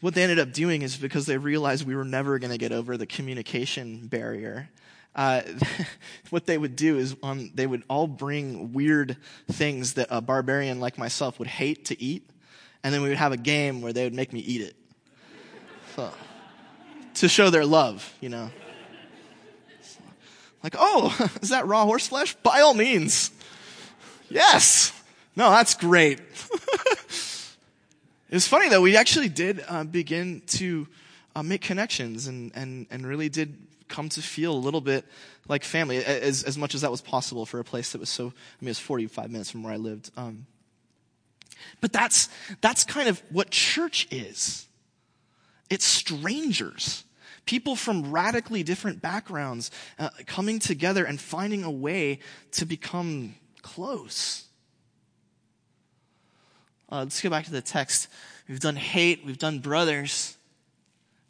What 0.04 0.16
they 0.16 0.22
ended 0.22 0.38
up 0.38 0.52
doing 0.52 0.82
is 0.82 0.98
because 0.98 1.26
they 1.28 1.38
realized 1.38 1.88
we 1.88 1.96
were 1.96 2.04
never 2.04 2.38
going 2.38 2.52
to 2.52 2.58
get 2.58 2.74
over 2.74 2.98
the 2.98 3.06
communication 3.06 4.06
barrier. 4.08 4.70
Uh, 5.16 5.42
what 6.30 6.46
they 6.46 6.58
would 6.58 6.76
do 6.76 6.98
is 6.98 7.16
um, 7.24 7.50
they 7.56 7.66
would 7.66 7.84
all 7.88 8.06
bring 8.06 8.74
weird 8.74 9.16
things 9.50 9.94
that 9.94 10.08
a 10.10 10.20
barbarian 10.20 10.82
like 10.82 10.98
myself 10.98 11.40
would 11.40 11.48
hate 11.48 11.86
to 11.86 12.02
eat, 12.04 12.30
and 12.84 12.94
then 12.94 13.02
we 13.02 13.08
would 13.08 13.18
have 13.18 13.32
a 13.32 13.38
game 13.38 13.82
where 13.82 13.94
they 13.94 14.04
would 14.04 14.14
make 14.14 14.34
me 14.34 14.42
eat 14.42 14.60
it. 14.60 14.76
So, 15.96 16.12
to 17.14 17.30
show 17.30 17.50
their 17.50 17.66
love, 17.66 18.14
you 18.20 18.28
know. 18.28 18.52
Like, 20.62 20.76
oh, 20.78 21.16
is 21.42 21.48
that 21.48 21.66
raw 21.66 21.86
horse 21.86 22.08
flesh? 22.08 22.36
By 22.44 22.60
all 22.60 22.74
means. 22.74 23.32
Yes. 24.30 24.92
No, 25.38 25.50
that's 25.50 25.76
great. 25.76 26.20
It's 28.34 28.48
funny 28.48 28.68
though, 28.68 28.82
we 28.82 28.98
actually 28.98 29.30
did 29.30 29.64
uh, 29.70 29.84
begin 29.84 30.42
to 30.48 30.88
uh, 31.36 31.44
make 31.44 31.62
connections 31.62 32.26
and, 32.26 32.52
and, 32.56 32.88
and 32.90 33.06
really 33.06 33.30
did 33.30 33.56
come 33.90 34.10
to 34.10 34.24
feel 34.24 34.54
a 34.54 34.58
little 34.58 34.82
bit 34.82 35.06
like 35.48 35.64
family, 35.64 36.04
as, 36.04 36.42
as 36.42 36.58
much 36.58 36.74
as 36.74 36.82
that 36.82 36.90
was 36.90 37.00
possible 37.00 37.46
for 37.46 37.60
a 37.60 37.64
place 37.64 37.92
that 37.92 38.00
was 38.00 38.10
so, 38.10 38.24
I 38.24 38.30
mean, 38.60 38.70
it 38.70 38.72
was 38.72 38.80
45 38.80 39.30
minutes 39.30 39.52
from 39.52 39.62
where 39.62 39.72
I 39.72 39.76
lived. 39.76 40.10
Um, 40.18 40.48
but 41.80 41.94
that's, 41.94 42.28
that's 42.60 42.84
kind 42.84 43.08
of 43.08 43.22
what 43.30 43.52
church 43.52 44.08
is. 44.10 44.68
It's 45.70 45.86
strangers. 45.86 47.04
People 47.46 47.76
from 47.76 48.12
radically 48.12 48.64
different 48.64 49.00
backgrounds 49.00 49.70
uh, 50.00 50.10
coming 50.26 50.58
together 50.58 51.06
and 51.06 51.22
finding 51.22 51.64
a 51.64 51.70
way 51.70 52.18
to 52.54 52.66
become 52.66 53.36
close. 53.62 54.46
Uh, 56.94 57.00
let's 57.00 57.20
go 57.22 57.30
back 57.32 57.44
to 57.44 57.52
the 57.52 57.60
text. 57.60 58.08
We've 58.48 58.60
done 58.60 58.76
hate, 58.76 59.26
we've 59.26 59.40
done 59.40 59.58
brothers. 59.58 60.38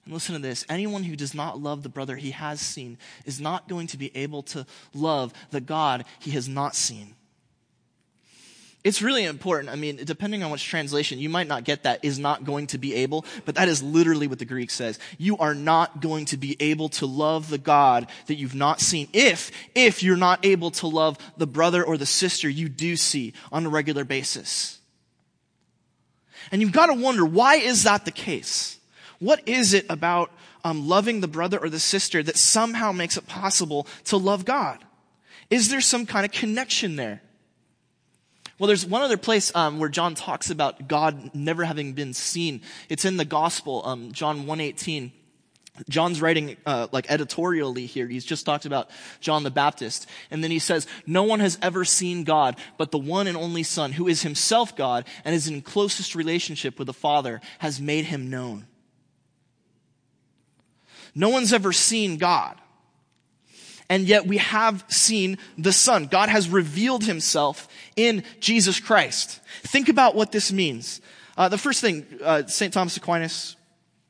And 0.04 0.14
listen 0.14 0.36
to 0.36 0.42
this 0.42 0.66
anyone 0.68 1.04
who 1.04 1.16
does 1.16 1.34
not 1.34 1.58
love 1.58 1.84
the 1.84 1.90
brother 1.90 2.18
he 2.18 2.32
has 2.32 2.60
seen 2.60 2.98
is 3.26 3.40
not 3.40 3.70
going 3.70 3.88
to 3.88 3.98
be 3.98 4.12
able 4.14 4.44
to 4.44 4.66
love 4.94 5.32
the 5.52 5.62
God 5.62 6.04
he 6.20 6.32
has 6.32 6.50
not 6.50 6.76
seen. 6.76 7.16
It's 8.84 9.02
really 9.02 9.24
important. 9.24 9.70
I 9.72 9.78
mean, 9.78 9.96
depending 10.04 10.44
on 10.44 10.52
which 10.52 10.66
translation, 10.66 11.18
you 11.18 11.30
might 11.30 11.48
not 11.48 11.64
get 11.64 11.84
that 11.84 12.04
is 12.04 12.20
not 12.20 12.44
going 12.44 12.68
to 12.68 12.78
be 12.78 12.96
able, 12.96 13.24
but 13.46 13.56
that 13.56 13.70
is 13.70 13.82
literally 13.82 14.28
what 14.28 14.40
the 14.40 14.46
Greek 14.46 14.70
says. 14.70 15.00
You 15.18 15.38
are 15.38 15.56
not 15.56 16.02
going 16.02 16.26
to 16.26 16.38
be 16.38 16.58
able 16.60 16.90
to 16.90 17.06
love 17.06 17.50
the 17.50 17.58
God 17.58 18.08
that 18.26 18.36
you've 18.36 18.54
not 18.54 18.82
seen 18.82 19.08
if, 19.14 19.50
if 19.74 20.04
you're 20.04 20.18
not 20.18 20.46
able 20.46 20.72
to 20.72 20.88
love 20.88 21.18
the 21.38 21.48
brother 21.48 21.82
or 21.82 21.98
the 21.98 22.06
sister 22.06 22.50
you 22.50 22.68
do 22.68 22.98
see 22.98 23.32
on 23.54 23.66
a 23.66 23.70
regular 23.70 24.04
basis. 24.04 24.82
And 26.54 26.62
you've 26.62 26.72
got 26.72 26.86
to 26.86 26.94
wonder, 26.94 27.26
why 27.26 27.56
is 27.56 27.82
that 27.82 28.06
the 28.06 28.12
case? 28.12 28.78
What 29.18 29.42
is 29.48 29.74
it 29.74 29.88
about 29.90 30.32
um, 30.64 30.88
loving 30.88 31.20
the 31.20 31.28
brother 31.28 31.58
or 31.58 31.68
the 31.68 31.80
sister 31.80 32.22
that 32.22 32.38
somehow 32.38 32.92
makes 32.92 33.18
it 33.18 33.26
possible 33.26 33.88
to 34.06 34.18
love 34.18 34.46
God? 34.46 34.78
Is 35.50 35.70
there 35.70 35.82
some 35.82 36.06
kind 36.06 36.28
of 36.28 36.32
connection 36.32 36.96
there? 36.96 37.24
Well, 38.60 38.68
there's 38.68 38.86
one 38.86 39.02
other 39.02 39.18
place 39.18 39.54
um, 39.56 39.80
where 39.80 39.90
John 39.90 40.14
talks 40.14 40.52
about 40.52 40.88
God 40.88 41.34
never 41.34 41.64
having 41.64 41.94
been 41.94 42.14
seen. 42.14 42.62
It's 42.88 43.04
in 43.04 43.18
the 43.18 43.26
Gospel, 43.26 43.82
um, 43.84 44.12
John 44.12 44.46
118. 44.46 45.12
John's 45.90 46.22
writing 46.22 46.56
uh, 46.66 46.88
like 46.92 47.10
editorially 47.10 47.88
here. 47.88 48.08
He's 48.08 48.26
just 48.26 48.46
talked 48.46 48.66
about 48.66 48.90
John 49.20 49.44
the 49.44 49.50
Baptist. 49.50 50.08
And 50.30 50.44
then 50.44 50.52
he 50.52 50.60
says, 50.60 50.86
No 51.08 51.24
one 51.24 51.40
has 51.40 51.58
ever 51.62 51.84
seen 51.84 52.24
God, 52.24 52.58
but 52.78 52.92
the 52.92 53.00
one 53.00 53.26
and 53.26 53.36
only 53.36 53.64
Son, 53.64 53.92
who 53.92 54.08
is 54.08 54.22
himself 54.22 54.76
God 54.76 55.06
and 55.26 55.34
is 55.34 55.48
in 55.48 55.62
closest 55.62 56.14
relationship 56.14 56.78
with 56.78 56.86
the 56.86 56.94
Father, 56.94 57.42
has 57.58 57.82
made 57.82 58.06
him 58.06 58.30
known. 58.30 58.68
No 61.16 61.30
one's 61.30 61.54
ever 61.54 61.74
seen 61.74 62.18
God. 62.18 62.60
And 63.90 64.06
yet 64.06 64.28
we 64.28 64.38
have 64.38 64.86
seen 64.88 65.38
the 65.58 65.74
Son. 65.74 66.06
God 66.06 66.30
has 66.30 66.50
revealed 66.50 67.04
himself 67.04 67.68
in 67.96 68.24
Jesus 68.40 68.80
Christ. 68.80 69.40
Think 69.64 69.90
about 69.90 70.16
what 70.16 70.32
this 70.32 70.52
means. 70.52 71.02
Uh, 71.36 71.50
the 71.50 71.58
first 71.58 71.82
thing, 71.82 72.06
uh, 72.24 72.46
St. 72.46 72.72
Thomas 72.72 72.96
Aquinas, 72.96 73.56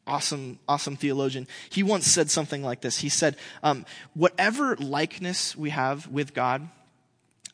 awesome, 0.05 0.59
awesome 0.67 0.95
theologian. 0.95 1.47
He 1.69 1.83
once 1.83 2.05
said 2.07 2.29
something 2.29 2.63
like 2.63 2.81
this. 2.81 2.99
He 2.99 3.09
said, 3.09 3.35
um, 3.61 3.85
whatever 4.13 4.75
likeness 4.77 5.55
we 5.55 5.69
have 5.69 6.07
with 6.07 6.33
God, 6.33 6.67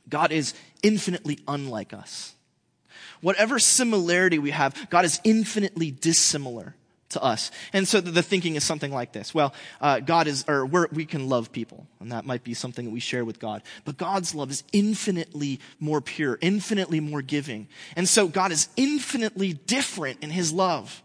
God 0.09 0.31
is 0.31 0.53
infinitely 0.81 1.39
unlike 1.47 1.93
us. 1.93 2.33
Whatever 3.21 3.59
similarity 3.59 4.39
we 4.39 4.51
have, 4.51 4.89
God 4.89 5.05
is 5.05 5.19
infinitely 5.23 5.91
dissimilar 5.91 6.75
to 7.09 7.23
us. 7.23 7.51
And 7.73 7.88
so 7.88 8.01
the 8.01 8.23
thinking 8.23 8.55
is 8.55 8.63
something 8.63 8.91
like 8.91 9.12
this. 9.12 9.33
Well, 9.33 9.53
uh, 9.81 9.99
God 9.99 10.27
is, 10.27 10.45
or 10.47 10.65
we 10.65 11.05
can 11.05 11.27
love 11.27 11.51
people, 11.51 11.88
and 11.99 12.12
that 12.12 12.25
might 12.25 12.43
be 12.43 12.53
something 12.53 12.85
that 12.85 12.91
we 12.91 12.99
share 12.99 13.25
with 13.25 13.39
God. 13.39 13.63
But 13.83 13.97
God's 13.97 14.35
love 14.35 14.51
is 14.51 14.63
infinitely 14.71 15.59
more 15.79 16.01
pure, 16.01 16.38
infinitely 16.39 16.99
more 16.99 17.21
giving. 17.21 17.67
And 17.95 18.07
so 18.07 18.27
God 18.27 18.51
is 18.51 18.69
infinitely 18.77 19.53
different 19.53 20.23
in 20.23 20.29
his 20.29 20.51
love 20.51 21.01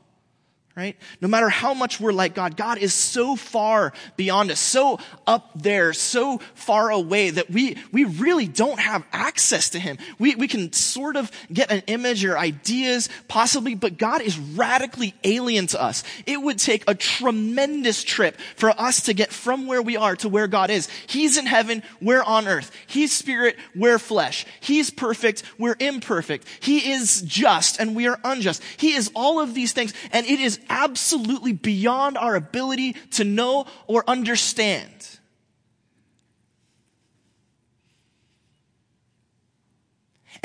right? 0.77 0.97
No 1.21 1.29
matter 1.29 1.49
how 1.49 1.73
much 1.73 2.01
we're 2.01 2.13
like 2.13 2.35
God, 2.35 2.57
God 2.57 2.79
is 2.79 2.93
so 2.93 3.37
far 3.37 3.93
beyond 4.17 4.51
us, 4.51 4.59
so 4.59 4.99
up 5.25 5.51
there, 5.55 5.93
so 5.93 6.39
far 6.55 6.91
away 6.91 7.31
that 7.31 7.49
we, 7.49 7.77
we 7.93 8.05
really 8.05 8.49
don't 8.49 8.81
have 8.81 9.05
access 9.13 9.71
to 9.71 9.79
Him. 9.79 9.99
We, 10.19 10.35
we 10.35 10.49
can 10.49 10.73
sort 10.73 11.15
of 11.15 11.31
get 11.53 11.71
an 11.71 11.85
image 11.87 12.25
or 12.25 12.37
ideas, 12.37 13.09
possibly, 13.29 13.77
but 13.77 13.99
God 13.99 14.21
is 14.21 14.37
radically 14.37 15.15
alien 15.23 15.69
to 15.69 15.81
us. 15.81 16.03
It 16.27 16.43
would 16.43 16.59
take 16.59 16.83
a 16.89 16.95
tremendous 16.97 18.03
trip 18.03 18.37
for 18.57 18.71
us 18.71 19.05
to 19.05 19.15
get 19.15 19.33
from 19.33 19.69
where 19.69 19.83
we 19.83 19.97
are 19.97 20.17
to 20.17 20.29
where 20.29 20.49
God 20.49 20.71
is. 20.71 20.89
He's 21.07 21.37
in 21.37 21.47
heaven, 21.47 21.85
we're 22.01 22.23
on 22.23 22.49
earth. 22.49 22.73
He's 22.89 23.13
spirit, 23.13 23.57
we're 23.77 24.01
flesh. 24.01 24.45
He's 24.59 24.91
perfect, 24.91 25.45
we're 25.57 25.77
imperfect. 25.79 26.49
He 26.59 26.91
is 26.91 27.23
just 27.23 27.79
and 27.79 27.95
we 27.95 28.09
are 28.09 28.19
unjust. 28.25 28.61
He 28.77 28.95
is 28.95 29.13
all 29.15 29.39
of 29.39 29.55
these 29.55 29.73
things, 29.73 29.95
and 30.11 30.27
it 30.27 30.41
is 30.41 30.59
absolutely 30.69 31.53
beyond 31.53 32.19
our 32.19 32.35
ability 32.35 32.95
to 33.13 33.25
know 33.25 33.67
or 33.87 34.05
understand. 34.09 34.91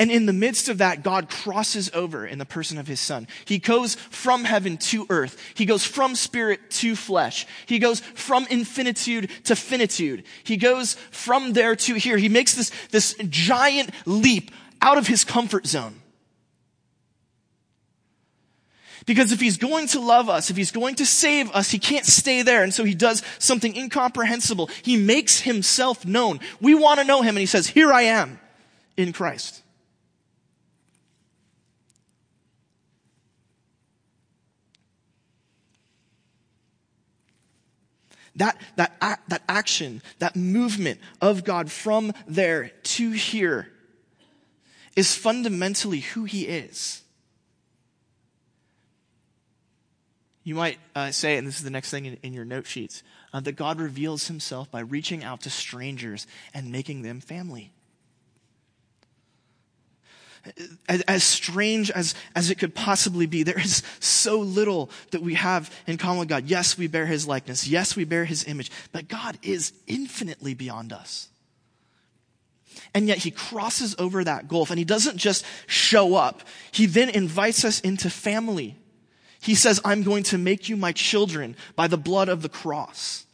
And 0.00 0.10
in 0.10 0.24
the 0.24 0.32
midst 0.32 0.70
of 0.70 0.78
that, 0.78 1.02
God 1.02 1.28
crosses 1.28 1.90
over 1.92 2.26
in 2.26 2.38
the 2.38 2.46
person 2.46 2.78
of 2.78 2.88
his 2.88 3.00
son. 3.00 3.28
He 3.44 3.58
goes 3.58 3.96
from 3.96 4.44
heaven 4.44 4.78
to 4.78 5.04
earth. 5.10 5.38
He 5.52 5.66
goes 5.66 5.84
from 5.84 6.14
spirit 6.14 6.70
to 6.70 6.96
flesh. 6.96 7.46
He 7.66 7.78
goes 7.78 8.00
from 8.00 8.46
infinitude 8.48 9.28
to 9.44 9.54
finitude. 9.54 10.24
He 10.42 10.56
goes 10.56 10.94
from 11.10 11.52
there 11.52 11.76
to 11.76 11.94
here. 11.96 12.16
He 12.16 12.30
makes 12.30 12.54
this, 12.54 12.72
this 12.90 13.14
giant 13.28 13.90
leap 14.06 14.52
out 14.80 14.96
of 14.96 15.06
his 15.06 15.22
comfort 15.22 15.66
zone. 15.66 15.99
Because 19.10 19.32
if 19.32 19.40
he's 19.40 19.56
going 19.56 19.88
to 19.88 19.98
love 19.98 20.28
us, 20.28 20.50
if 20.50 20.56
he's 20.56 20.70
going 20.70 20.94
to 20.94 21.04
save 21.04 21.50
us, 21.50 21.68
he 21.68 21.80
can't 21.80 22.06
stay 22.06 22.42
there. 22.42 22.62
And 22.62 22.72
so 22.72 22.84
he 22.84 22.94
does 22.94 23.24
something 23.40 23.74
incomprehensible. 23.74 24.70
He 24.84 24.96
makes 24.96 25.40
himself 25.40 26.06
known. 26.06 26.38
We 26.60 26.76
want 26.76 27.00
to 27.00 27.04
know 27.04 27.20
him 27.20 27.30
and 27.30 27.40
he 27.40 27.46
says, 27.46 27.66
here 27.66 27.92
I 27.92 28.02
am 28.02 28.38
in 28.96 29.12
Christ. 29.12 29.64
That, 38.36 38.56
that, 38.76 38.96
that 39.26 39.42
action, 39.48 40.02
that 40.20 40.36
movement 40.36 41.00
of 41.20 41.42
God 41.42 41.68
from 41.68 42.12
there 42.28 42.70
to 42.84 43.10
here 43.10 43.72
is 44.94 45.16
fundamentally 45.16 45.98
who 45.98 46.26
he 46.26 46.46
is. 46.46 47.02
You 50.42 50.54
might 50.54 50.78
uh, 50.94 51.10
say, 51.10 51.36
and 51.36 51.46
this 51.46 51.58
is 51.58 51.64
the 51.64 51.70
next 51.70 51.90
thing 51.90 52.06
in, 52.06 52.18
in 52.22 52.32
your 52.32 52.44
note 52.44 52.66
sheets, 52.66 53.02
uh, 53.32 53.40
that 53.40 53.56
God 53.56 53.78
reveals 53.78 54.28
himself 54.28 54.70
by 54.70 54.80
reaching 54.80 55.22
out 55.22 55.42
to 55.42 55.50
strangers 55.50 56.26
and 56.54 56.72
making 56.72 57.02
them 57.02 57.20
family. 57.20 57.72
As, 60.88 61.02
as, 61.02 61.22
strange 61.22 61.90
as, 61.90 62.14
as 62.34 62.50
it 62.50 62.58
could 62.58 62.74
possibly 62.74 63.26
be, 63.26 63.42
there 63.42 63.60
is 63.60 63.82
so 64.00 64.38
little 64.38 64.90
that 65.10 65.20
we 65.20 65.34
have 65.34 65.70
in 65.86 65.98
common 65.98 66.20
with 66.20 66.28
God. 66.28 66.46
Yes, 66.46 66.78
we 66.78 66.86
bear 66.86 67.04
his 67.04 67.28
likeness. 67.28 67.68
Yes, 67.68 67.94
we 67.94 68.04
bear 68.04 68.24
his 68.24 68.44
image, 68.44 68.70
but 68.90 69.06
God 69.06 69.38
is 69.42 69.74
infinitely 69.86 70.54
beyond 70.54 70.94
us. 70.94 71.28
And 72.94 73.06
yet 73.06 73.18
he 73.18 73.30
crosses 73.30 73.94
over 73.98 74.24
that 74.24 74.48
gulf 74.48 74.70
and 74.70 74.78
he 74.78 74.84
doesn't 74.86 75.18
just 75.18 75.44
show 75.66 76.14
up. 76.14 76.40
He 76.72 76.86
then 76.86 77.10
invites 77.10 77.64
us 77.64 77.80
into 77.80 78.08
family 78.08 78.76
he 79.40 79.54
says, 79.54 79.80
I'm 79.84 80.02
going 80.02 80.22
to 80.24 80.38
make 80.38 80.68
you 80.68 80.76
my 80.76 80.92
children 80.92 81.56
by 81.74 81.86
the 81.86 81.96
blood 81.96 82.28
of 82.28 82.42
the 82.42 82.48
cross. 82.48 83.24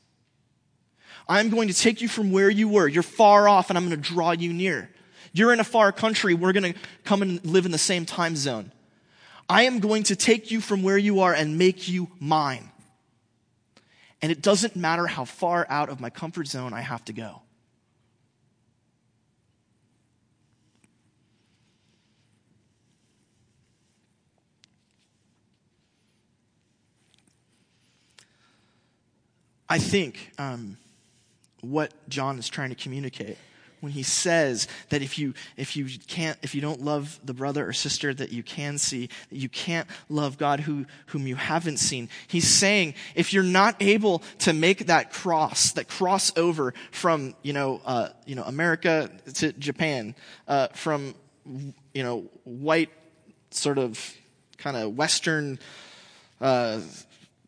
I'm 1.28 1.50
going 1.50 1.68
to 1.68 1.74
take 1.74 2.00
you 2.00 2.08
from 2.08 2.30
where 2.30 2.48
you 2.48 2.68
were. 2.68 2.86
You're 2.86 3.02
far 3.02 3.48
off 3.48 3.70
and 3.70 3.76
I'm 3.76 3.88
going 3.88 4.00
to 4.00 4.14
draw 4.14 4.30
you 4.30 4.52
near. 4.52 4.88
You're 5.32 5.52
in 5.52 5.58
a 5.58 5.64
far 5.64 5.90
country. 5.90 6.34
We're 6.34 6.52
going 6.52 6.72
to 6.72 6.78
come 7.04 7.22
and 7.22 7.44
live 7.44 7.66
in 7.66 7.72
the 7.72 7.78
same 7.78 8.06
time 8.06 8.36
zone. 8.36 8.72
I 9.48 9.64
am 9.64 9.80
going 9.80 10.04
to 10.04 10.16
take 10.16 10.50
you 10.50 10.60
from 10.60 10.82
where 10.82 10.98
you 10.98 11.20
are 11.20 11.34
and 11.34 11.58
make 11.58 11.88
you 11.88 12.08
mine. 12.20 12.70
And 14.22 14.32
it 14.32 14.42
doesn't 14.42 14.76
matter 14.76 15.06
how 15.06 15.24
far 15.24 15.66
out 15.68 15.88
of 15.88 16.00
my 16.00 16.10
comfort 16.10 16.46
zone 16.46 16.72
I 16.72 16.80
have 16.80 17.04
to 17.06 17.12
go. 17.12 17.42
I 29.68 29.78
think 29.78 30.32
um, 30.38 30.76
what 31.60 31.92
John 32.08 32.38
is 32.38 32.48
trying 32.48 32.70
to 32.70 32.76
communicate 32.76 33.38
when 33.80 33.92
he 33.92 34.02
says 34.02 34.68
that 34.88 35.02
if 35.02 35.18
you 35.18 35.34
if 35.56 35.76
you 35.76 35.86
can't 36.06 36.38
if 36.42 36.54
you 36.54 36.60
don't 36.60 36.82
love 36.82 37.20
the 37.24 37.34
brother 37.34 37.68
or 37.68 37.72
sister 37.72 38.12
that 38.14 38.32
you 38.32 38.42
can 38.42 38.78
see 38.78 39.08
that 39.30 39.36
you 39.36 39.48
can't 39.48 39.86
love 40.08 40.38
god 40.38 40.60
who 40.60 40.86
whom 41.06 41.26
you 41.26 41.36
haven't 41.36 41.76
seen 41.76 42.08
he's 42.26 42.48
saying 42.48 42.94
if 43.14 43.32
you're 43.32 43.42
not 43.42 43.76
able 43.80 44.22
to 44.38 44.52
make 44.52 44.86
that 44.86 45.12
cross 45.12 45.72
that 45.72 45.88
cross 45.88 46.36
over 46.36 46.72
from 46.90 47.34
you 47.42 47.52
know 47.52 47.80
uh, 47.84 48.08
you 48.24 48.34
know 48.34 48.44
america 48.44 49.10
to 49.34 49.52
japan 49.52 50.14
uh, 50.48 50.68
from 50.68 51.14
you 51.92 52.02
know 52.02 52.24
white 52.44 52.90
sort 53.50 53.78
of 53.78 54.14
kind 54.58 54.76
of 54.76 54.96
western 54.96 55.58
uh, 56.40 56.80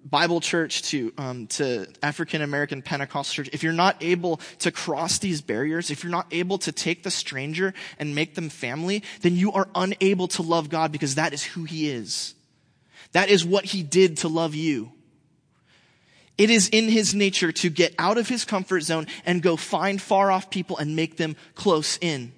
Bible 0.05 0.41
church 0.41 0.83
to, 0.83 1.13
um, 1.19 1.47
to 1.49 1.87
African 2.03 2.43
American 2.43 2.83
Pentecostal 2.83 3.45
church, 3.45 3.53
if 3.53 3.63
you're 3.63 3.73
not 3.73 3.97
able 4.01 4.39
to 4.61 4.71
cross 4.71 5.19
these 5.19 5.41
barriers, 5.41 5.91
if 5.91 6.03
you're 6.03 6.11
not 6.11 6.27
able 6.31 6.59
to 6.59 6.73
take 6.73 7.03
the 7.03 7.11
stranger 7.11 7.75
and 7.99 8.15
make 8.15 8.35
them 8.35 8.49
family, 8.49 9.03
then 9.23 9.37
you 9.37 9.53
are 9.53 9.69
unable 9.75 10.29
to 10.29 10.43
love 10.43 10.71
God 10.71 10.93
because 10.93 11.17
that 11.17 11.33
is 11.33 11.43
who 11.43 11.65
He 11.65 11.91
is. 11.91 12.35
That 13.13 13.29
is 13.29 13.45
what 13.45 13.67
He 13.67 13.83
did 13.83 14.19
to 14.19 14.29
love 14.29 14.55
you. 14.55 14.93
It 16.39 16.51
is 16.51 16.69
in 16.69 16.89
His 16.89 17.15
nature 17.15 17.53
to 17.53 17.69
get 17.69 17.95
out 17.99 18.17
of 18.19 18.29
His 18.29 18.45
comfort 18.45 18.81
zone 18.81 19.09
and 19.27 19.43
go 19.43 19.57
find 19.57 20.01
far 20.01 20.31
off 20.31 20.51
people 20.51 20.79
and 20.79 20.97
make 20.97 21.17
them 21.17 21.37
close 21.55 21.99
in. 22.01 22.33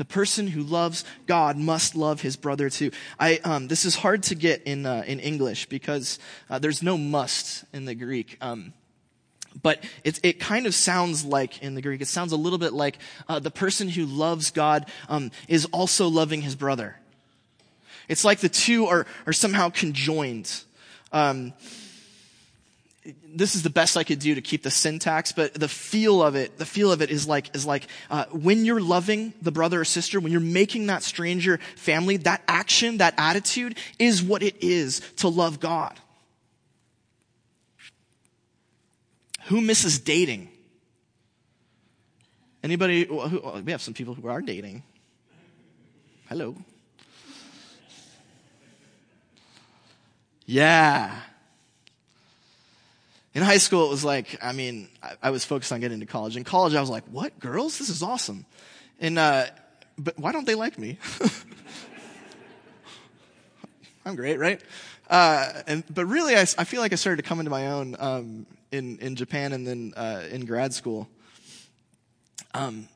The 0.00 0.06
person 0.06 0.46
who 0.46 0.62
loves 0.62 1.04
God 1.26 1.58
must 1.58 1.94
love 1.94 2.22
his 2.22 2.34
brother 2.34 2.70
too. 2.70 2.90
I, 3.18 3.38
um, 3.44 3.68
this 3.68 3.84
is 3.84 3.94
hard 3.94 4.22
to 4.22 4.34
get 4.34 4.62
in, 4.62 4.86
uh, 4.86 5.04
in 5.06 5.20
English 5.20 5.66
because 5.66 6.18
uh, 6.48 6.58
there's 6.58 6.82
no 6.82 6.96
must 6.96 7.66
in 7.74 7.84
the 7.84 7.94
Greek. 7.94 8.38
Um, 8.40 8.72
but 9.62 9.84
it, 10.02 10.18
it 10.22 10.40
kind 10.40 10.64
of 10.64 10.74
sounds 10.74 11.22
like 11.26 11.62
in 11.62 11.74
the 11.74 11.82
Greek, 11.82 12.00
it 12.00 12.08
sounds 12.08 12.32
a 12.32 12.38
little 12.38 12.58
bit 12.58 12.72
like 12.72 12.96
uh, 13.28 13.40
the 13.40 13.50
person 13.50 13.90
who 13.90 14.06
loves 14.06 14.50
God 14.52 14.90
um, 15.10 15.32
is 15.48 15.66
also 15.66 16.08
loving 16.08 16.40
his 16.40 16.56
brother. 16.56 16.96
It's 18.08 18.24
like 18.24 18.38
the 18.38 18.48
two 18.48 18.86
are, 18.86 19.06
are 19.26 19.34
somehow 19.34 19.68
conjoined. 19.68 20.50
Um, 21.12 21.52
this 23.24 23.54
is 23.54 23.62
the 23.62 23.70
best 23.70 23.96
I 23.96 24.04
could 24.04 24.18
do 24.18 24.34
to 24.34 24.42
keep 24.42 24.62
the 24.62 24.70
syntax, 24.70 25.32
but 25.32 25.54
the 25.54 25.68
feel 25.68 26.22
of 26.22 26.34
it, 26.34 26.58
the 26.58 26.66
feel 26.66 26.92
of 26.92 27.00
it 27.00 27.10
is 27.10 27.26
like, 27.26 27.54
is 27.54 27.64
like, 27.64 27.86
uh, 28.10 28.26
when 28.26 28.64
you're 28.64 28.80
loving 28.80 29.32
the 29.40 29.50
brother 29.50 29.80
or 29.80 29.84
sister, 29.86 30.20
when 30.20 30.32
you're 30.32 30.40
making 30.40 30.86
that 30.88 31.02
stranger 31.02 31.58
family, 31.76 32.18
that 32.18 32.42
action, 32.46 32.98
that 32.98 33.14
attitude 33.16 33.78
is 33.98 34.22
what 34.22 34.42
it 34.42 34.62
is 34.62 35.00
to 35.16 35.28
love 35.28 35.60
God. 35.60 35.98
Who 39.44 39.62
misses 39.62 39.98
dating? 39.98 40.50
Anybody, 42.62 43.06
who, 43.06 43.62
we 43.64 43.72
have 43.72 43.80
some 43.80 43.94
people 43.94 44.14
who 44.14 44.28
are 44.28 44.42
dating. 44.42 44.82
Hello. 46.28 46.54
Yeah. 50.44 51.18
In 53.40 53.46
high 53.46 53.56
school, 53.56 53.86
it 53.86 53.88
was 53.88 54.04
like, 54.04 54.36
I 54.42 54.52
mean, 54.52 54.90
I, 55.02 55.14
I, 55.22 55.30
was 55.30 55.46
focused 55.46 55.72
on 55.72 55.80
getting 55.80 56.00
to 56.00 56.04
college. 56.04 56.36
In 56.36 56.44
college, 56.44 56.74
I 56.74 56.80
was 56.82 56.90
like, 56.90 57.04
what? 57.04 57.40
Girls? 57.40 57.78
This 57.78 57.88
is 57.88 58.02
awesome. 58.02 58.44
And, 59.00 59.18
uh, 59.18 59.46
but 59.96 60.18
why 60.18 60.32
don't 60.32 60.44
they 60.44 60.54
like 60.54 60.78
me? 60.78 60.98
I'm 64.04 64.14
great, 64.14 64.38
right? 64.38 64.60
Uh, 65.08 65.54
and, 65.66 65.84
but 65.88 66.04
really, 66.04 66.36
I, 66.36 66.42
I, 66.42 66.64
feel 66.64 66.82
like 66.82 66.92
I 66.92 66.96
started 66.96 67.22
to 67.22 67.26
come 67.26 67.40
into 67.40 67.50
my 67.50 67.68
own, 67.68 67.96
um, 67.98 68.44
in, 68.72 68.98
in 68.98 69.16
Japan 69.16 69.54
and 69.54 69.66
then, 69.66 69.94
uh, 69.96 70.24
in 70.30 70.44
grad 70.44 70.74
school. 70.74 71.08
Um, 72.52 72.90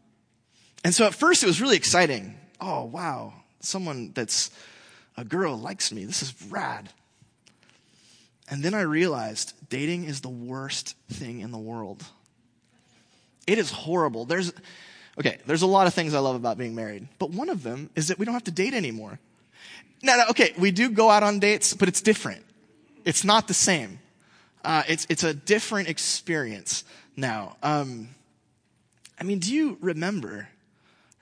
and 0.85 0.95
so 0.95 1.07
at 1.07 1.15
first 1.15 1.43
it 1.43 1.47
was 1.47 1.63
really 1.63 1.79
exciting. 1.79 2.39
Oh, 2.61 2.85
wow. 2.85 3.33
Someone 3.61 4.13
that's 4.13 4.51
a 5.17 5.25
girl 5.25 5.57
likes 5.57 5.91
me. 5.91 6.05
This 6.05 6.23
is 6.23 6.35
rad. 6.51 6.91
And 8.51 8.63
then 8.63 8.75
I 8.75 8.83
realized 8.83 9.55
dating 9.71 10.05
is 10.05 10.21
the 10.21 10.29
worst 10.29 10.97
thing 11.09 11.41
in 11.41 11.51
the 11.51 11.59
world. 11.59 12.05
It 13.47 13.59
is 13.59 13.71
horrible. 13.71 14.25
There's, 14.27 14.53
okay, 15.19 15.39
there's 15.47 15.63
a 15.63 15.67
lot 15.67 15.87
of 15.87 15.95
things 15.95 16.15
I 16.15 16.19
love 16.19 16.37
about 16.37 16.59
being 16.59 16.75
married, 16.75 17.09
but 17.19 17.31
one 17.31 17.49
of 17.49 17.63
them 17.63 17.91
is 17.95 18.09
that 18.09 18.19
we 18.19 18.25
don't 18.25 18.35
have 18.35 18.45
to 18.45 18.51
date 18.51 18.75
anymore. 18.75 19.19
Now, 20.03 20.17
no, 20.17 20.25
okay, 20.31 20.53
we 20.59 20.71
do 20.71 20.91
go 20.91 21.09
out 21.09 21.23
on 21.23 21.39
dates, 21.39 21.73
but 21.73 21.89
it's 21.89 22.03
different. 22.03 22.45
It's 23.05 23.25
not 23.25 23.49
the 23.49 23.55
same. 23.55 23.99
Uh, 24.63 24.83
it's, 24.89 25.07
it's 25.09 25.25
a 25.25 25.33
different 25.33 25.89
experience 25.89 26.85
now. 27.17 27.57
Um, 27.63 28.09
I 29.19 29.25
mean, 29.25 29.39
do 29.39 29.55
you 29.55 29.79
remember, 29.81 30.49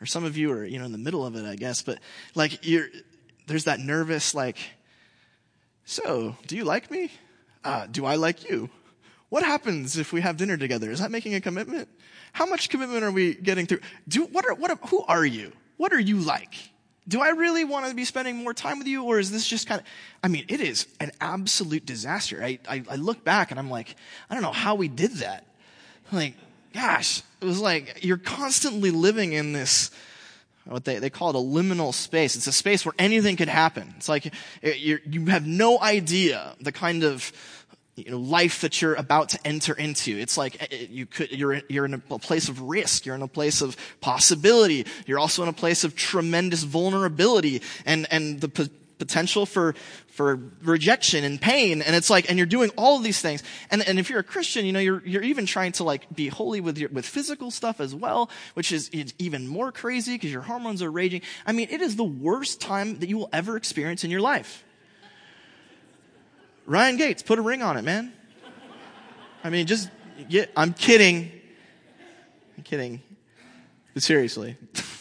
or 0.00 0.06
some 0.06 0.24
of 0.24 0.36
you 0.36 0.50
are, 0.52 0.64
you 0.64 0.78
know, 0.78 0.84
in 0.84 0.92
the 0.92 0.98
middle 0.98 1.24
of 1.24 1.36
it, 1.36 1.44
I 1.44 1.54
guess, 1.54 1.82
but 1.82 1.98
like 2.34 2.66
you're, 2.66 2.88
there's 3.46 3.64
that 3.64 3.78
nervous, 3.80 4.34
like, 4.34 4.56
so, 5.92 6.36
do 6.46 6.56
you 6.56 6.64
like 6.64 6.90
me? 6.90 7.10
Uh, 7.64 7.86
do 7.90 8.04
I 8.04 8.16
like 8.16 8.48
you? 8.48 8.70
What 9.28 9.42
happens 9.42 9.96
if 9.96 10.12
we 10.12 10.20
have 10.20 10.36
dinner 10.36 10.56
together? 10.56 10.90
Is 10.90 10.98
that 11.00 11.10
making 11.10 11.34
a 11.34 11.40
commitment? 11.40 11.88
How 12.32 12.46
much 12.46 12.68
commitment 12.68 13.04
are 13.04 13.10
we 13.10 13.34
getting 13.34 13.66
through? 13.66 13.80
Do, 14.08 14.24
what 14.24 14.44
are, 14.46 14.54
what 14.54 14.70
are, 14.70 14.78
who 14.88 15.02
are 15.02 15.24
you? 15.24 15.52
What 15.76 15.92
are 15.92 16.00
you 16.00 16.18
like? 16.18 16.54
do 17.08 17.20
I 17.20 17.30
really 17.30 17.64
want 17.64 17.86
to 17.86 17.94
be 17.94 18.04
spending 18.04 18.36
more 18.36 18.54
time 18.54 18.78
with 18.78 18.86
you, 18.86 19.04
or 19.04 19.18
is 19.18 19.30
this 19.30 19.46
just 19.46 19.66
kind 19.66 19.80
of, 19.80 19.86
I 20.22 20.28
mean, 20.28 20.44
it 20.48 20.60
is 20.60 20.86
an 21.00 21.10
absolute 21.20 21.84
disaster. 21.84 22.42
I, 22.42 22.60
I, 22.68 22.84
I, 22.88 22.96
look 22.96 23.24
back 23.24 23.50
and 23.50 23.58
I'm 23.58 23.70
like, 23.70 23.96
I 24.30 24.34
don't 24.34 24.42
know 24.42 24.52
how 24.52 24.76
we 24.76 24.86
did 24.86 25.16
that. 25.16 25.44
Like, 26.12 26.34
gosh, 26.72 27.22
it 27.40 27.44
was 27.44 27.58
like 27.60 28.04
you're 28.04 28.18
constantly 28.18 28.90
living 28.90 29.32
in 29.32 29.52
this, 29.52 29.90
what 30.64 30.84
they, 30.84 30.98
they 30.98 31.10
call 31.10 31.30
it 31.30 31.36
a 31.36 31.38
liminal 31.38 31.92
space. 31.92 32.36
It's 32.36 32.46
a 32.46 32.52
space 32.52 32.86
where 32.86 32.94
anything 32.98 33.36
could 33.36 33.48
happen. 33.48 33.94
It's 33.96 34.08
like 34.08 34.32
you 34.62 34.98
you 35.04 35.26
have 35.26 35.46
no 35.46 35.80
idea 35.80 36.54
the 36.60 36.72
kind 36.72 37.02
of 37.02 37.32
you 37.96 38.10
know, 38.10 38.18
life 38.18 38.62
that 38.62 38.80
you're 38.80 38.94
about 38.94 39.30
to 39.30 39.46
enter 39.46 39.74
into. 39.74 40.16
It's 40.16 40.38
like 40.38 40.62
eh, 40.62 40.66
eh, 40.70 40.86
you 40.90 41.06
could, 41.06 41.30
you're, 41.30 41.60
you're 41.68 41.84
in 41.84 41.94
a 41.94 41.98
place 41.98 42.48
of 42.48 42.60
risk. 42.62 43.04
You're 43.04 43.14
in 43.14 43.22
a 43.22 43.28
place 43.28 43.60
of 43.60 43.76
possibility. 44.00 44.86
You're 45.06 45.18
also 45.18 45.42
in 45.42 45.48
a 45.48 45.52
place 45.52 45.84
of 45.84 45.94
tremendous 45.94 46.62
vulnerability 46.62 47.60
and, 47.84 48.06
and 48.10 48.40
the 48.40 48.70
potential 49.04 49.46
for, 49.46 49.74
for 50.06 50.38
rejection 50.62 51.24
and 51.24 51.40
pain. 51.40 51.82
And 51.82 51.96
it's 51.96 52.08
like, 52.08 52.28
and 52.28 52.38
you're 52.38 52.46
doing 52.46 52.70
all 52.76 52.96
of 52.96 53.02
these 53.02 53.20
things. 53.20 53.42
And, 53.68 53.86
and 53.88 53.98
if 53.98 54.08
you're 54.08 54.20
a 54.20 54.24
Christian, 54.24 54.64
you 54.64 54.72
know, 54.72 54.78
you're, 54.78 55.02
you're 55.04 55.22
even 55.22 55.44
trying 55.44 55.72
to 55.72 55.84
like 55.84 56.14
be 56.14 56.28
holy 56.28 56.60
with 56.60 56.78
your, 56.78 56.88
with 56.90 57.04
physical 57.04 57.50
stuff 57.50 57.80
as 57.80 57.94
well, 57.94 58.30
which 58.54 58.70
is 58.70 58.90
even 59.18 59.48
more 59.48 59.72
crazy 59.72 60.14
because 60.14 60.30
your 60.30 60.42
hormones 60.42 60.82
are 60.82 60.90
raging. 60.90 61.22
I 61.44 61.50
mean, 61.50 61.66
it 61.70 61.80
is 61.80 61.96
the 61.96 62.04
worst 62.04 62.60
time 62.60 63.00
that 63.00 63.08
you 63.08 63.18
will 63.18 63.30
ever 63.32 63.56
experience 63.56 64.04
in 64.04 64.10
your 64.10 64.20
life. 64.20 64.62
Ryan 66.64 66.96
Gates, 66.96 67.22
put 67.24 67.40
a 67.40 67.42
ring 67.42 67.60
on 67.60 67.76
it, 67.76 67.82
man. 67.82 68.12
I 69.42 69.50
mean, 69.50 69.66
just, 69.66 69.90
yeah, 70.28 70.44
I'm 70.56 70.72
kidding. 70.74 71.32
I'm 72.56 72.62
kidding. 72.62 73.02
But 73.94 74.04
seriously. 74.04 74.56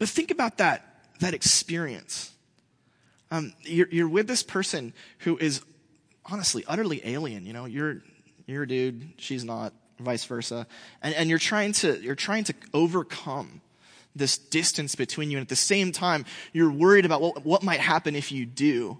but 0.00 0.08
think 0.08 0.30
about 0.30 0.58
that, 0.58 1.04
that 1.20 1.34
experience. 1.34 2.32
Um, 3.30 3.52
you're, 3.60 3.88
you're 3.92 4.08
with 4.08 4.26
this 4.26 4.42
person 4.42 4.94
who 5.18 5.36
is 5.36 5.60
honestly 6.24 6.64
utterly 6.66 7.02
alien. 7.04 7.44
You 7.44 7.52
know, 7.52 7.66
you're, 7.66 8.02
you're 8.46 8.62
a 8.62 8.68
dude, 8.68 9.10
she's 9.18 9.44
not, 9.44 9.74
vice 9.98 10.24
versa. 10.24 10.66
And, 11.02 11.14
and 11.14 11.28
you're 11.28 11.38
trying 11.38 11.72
to, 11.74 12.00
you're 12.00 12.14
trying 12.14 12.44
to 12.44 12.54
overcome 12.72 13.60
this 14.16 14.38
distance 14.38 14.94
between 14.94 15.30
you. 15.30 15.36
And 15.36 15.44
at 15.44 15.50
the 15.50 15.54
same 15.54 15.92
time, 15.92 16.24
you're 16.54 16.72
worried 16.72 17.04
about 17.04 17.20
what, 17.20 17.44
what 17.44 17.62
might 17.62 17.80
happen 17.80 18.16
if 18.16 18.32
you 18.32 18.46
do. 18.46 18.98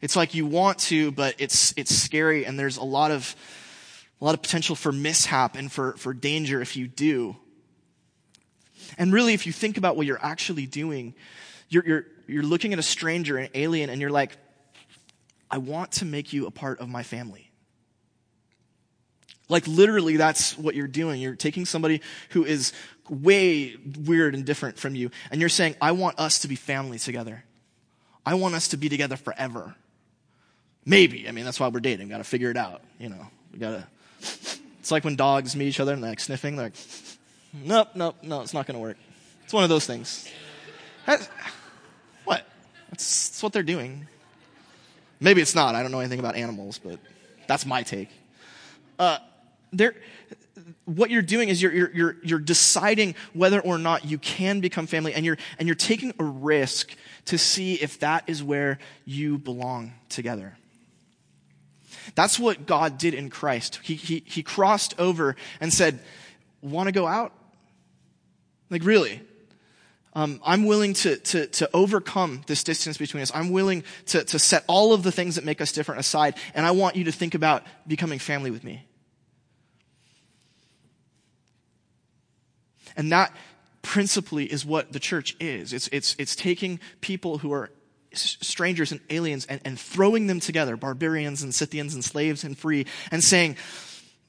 It's 0.00 0.16
like 0.16 0.34
you 0.34 0.44
want 0.44 0.78
to, 0.80 1.12
but 1.12 1.36
it's, 1.38 1.72
it's 1.76 1.94
scary 1.94 2.44
and 2.44 2.58
there's 2.58 2.78
a 2.78 2.84
lot 2.84 3.12
of, 3.12 3.36
a 4.20 4.24
lot 4.24 4.34
of 4.34 4.42
potential 4.42 4.74
for 4.74 4.90
mishap 4.90 5.56
and 5.56 5.70
for, 5.70 5.92
for 5.98 6.12
danger 6.12 6.60
if 6.60 6.76
you 6.76 6.88
do. 6.88 7.36
And 8.98 9.12
really, 9.12 9.34
if 9.34 9.46
you 9.46 9.52
think 9.52 9.78
about 9.78 9.96
what 9.96 10.06
you're 10.06 10.22
actually 10.22 10.66
doing, 10.66 11.14
you're, 11.68 11.86
you're, 11.86 12.06
you're 12.26 12.42
looking 12.42 12.72
at 12.72 12.78
a 12.78 12.82
stranger, 12.82 13.36
an 13.36 13.48
alien, 13.54 13.90
and 13.90 14.00
you're 14.00 14.10
like, 14.10 14.36
I 15.50 15.58
want 15.58 15.92
to 15.92 16.04
make 16.04 16.32
you 16.32 16.46
a 16.46 16.50
part 16.50 16.80
of 16.80 16.88
my 16.88 17.02
family. 17.02 17.50
Like 19.48 19.66
literally, 19.66 20.16
that's 20.16 20.56
what 20.56 20.74
you're 20.74 20.86
doing. 20.86 21.20
You're 21.20 21.36
taking 21.36 21.66
somebody 21.66 22.00
who 22.30 22.44
is 22.44 22.72
way 23.08 23.76
weird 24.04 24.34
and 24.34 24.46
different 24.46 24.78
from 24.78 24.94
you, 24.94 25.10
and 25.30 25.40
you're 25.40 25.50
saying, 25.50 25.76
I 25.80 25.92
want 25.92 26.18
us 26.18 26.40
to 26.40 26.48
be 26.48 26.56
family 26.56 26.98
together. 26.98 27.44
I 28.24 28.34
want 28.34 28.54
us 28.54 28.68
to 28.68 28.76
be 28.76 28.88
together 28.88 29.16
forever. 29.16 29.74
Maybe. 30.84 31.28
I 31.28 31.32
mean, 31.32 31.44
that's 31.44 31.60
why 31.60 31.68
we're 31.68 31.80
dating. 31.80 32.08
Got 32.08 32.18
to 32.18 32.24
figure 32.24 32.50
it 32.50 32.56
out. 32.56 32.82
You 32.98 33.10
know, 33.10 33.26
we 33.52 33.58
got 33.58 33.70
to. 33.70 33.86
It's 34.80 34.90
like 34.90 35.04
when 35.04 35.16
dogs 35.16 35.54
meet 35.54 35.68
each 35.68 35.80
other 35.80 35.92
and 35.92 36.02
they're 36.02 36.10
like 36.10 36.20
sniffing. 36.20 36.56
They're 36.56 36.66
like, 36.66 36.76
nope, 37.52 37.88
nope, 37.94 38.16
no, 38.22 38.40
it's 38.40 38.54
not 38.54 38.66
going 38.66 38.74
to 38.74 38.80
work. 38.80 38.96
It's 39.44 39.52
one 39.52 39.64
of 39.64 39.70
those 39.70 39.86
things. 39.86 40.28
That's, 41.06 41.28
what? 42.24 42.46
That's, 42.90 43.28
that's 43.28 43.42
what 43.42 43.52
they're 43.52 43.62
doing. 43.62 44.06
Maybe 45.20 45.40
it's 45.40 45.54
not. 45.54 45.74
I 45.74 45.82
don't 45.82 45.92
know 45.92 46.00
anything 46.00 46.20
about 46.20 46.36
animals, 46.36 46.78
but 46.78 46.98
that's 47.46 47.66
my 47.66 47.82
take. 47.82 48.08
Uh, 48.98 49.18
there, 49.72 49.94
what 50.84 51.10
you're 51.10 51.22
doing 51.22 51.48
is 51.48 51.62
you're, 51.62 51.72
you're, 51.72 52.16
you're, 52.22 52.38
deciding 52.38 53.14
whether 53.32 53.60
or 53.60 53.78
not 53.78 54.04
you 54.04 54.18
can 54.18 54.60
become 54.60 54.86
family 54.86 55.14
and 55.14 55.24
you're, 55.24 55.38
and 55.58 55.68
you're 55.68 55.74
taking 55.74 56.12
a 56.18 56.24
risk 56.24 56.94
to 57.26 57.38
see 57.38 57.74
if 57.74 58.00
that 58.00 58.24
is 58.26 58.42
where 58.42 58.78
you 59.04 59.38
belong 59.38 59.92
together. 60.08 60.56
That's 62.14 62.38
what 62.38 62.66
God 62.66 62.98
did 62.98 63.14
in 63.14 63.30
Christ. 63.30 63.80
He, 63.82 63.94
he, 63.94 64.22
he 64.26 64.42
crossed 64.42 64.98
over 64.98 65.36
and 65.60 65.72
said, 65.72 66.00
want 66.60 66.88
to 66.88 66.92
go 66.92 67.06
out? 67.06 67.32
Like 68.72 68.84
really? 68.84 69.20
Um, 70.14 70.40
I'm 70.44 70.64
willing 70.64 70.94
to, 70.94 71.16
to, 71.16 71.46
to 71.46 71.70
overcome 71.72 72.42
this 72.46 72.64
distance 72.64 72.98
between 72.98 73.22
us. 73.22 73.30
I'm 73.34 73.50
willing 73.50 73.84
to, 74.06 74.24
to 74.24 74.38
set 74.38 74.64
all 74.66 74.92
of 74.92 75.02
the 75.02 75.12
things 75.12 75.36
that 75.36 75.44
make 75.44 75.60
us 75.60 75.72
different 75.72 76.00
aside, 76.00 76.34
and 76.54 76.66
I 76.66 76.72
want 76.72 76.96
you 76.96 77.04
to 77.04 77.12
think 77.12 77.34
about 77.34 77.64
becoming 77.86 78.18
family 78.18 78.50
with 78.50 78.64
me. 78.64 78.86
And 82.96 83.12
that 83.12 83.34
principally 83.82 84.44
is 84.44 84.66
what 84.66 84.92
the 84.92 85.00
church 85.00 85.36
is. 85.38 85.72
It's, 85.72 85.88
it's, 85.88 86.16
it's 86.18 86.36
taking 86.36 86.80
people 87.00 87.38
who 87.38 87.52
are 87.52 87.70
strangers 88.12 88.92
and 88.92 89.00
aliens 89.08 89.46
and, 89.46 89.60
and 89.64 89.78
throwing 89.78 90.26
them 90.26 90.40
together, 90.40 90.76
barbarians 90.76 91.42
and 91.42 91.54
Scythians 91.54 91.94
and 91.94 92.04
slaves 92.04 92.44
and 92.44 92.56
free, 92.56 92.86
and 93.10 93.24
saying, 93.24 93.56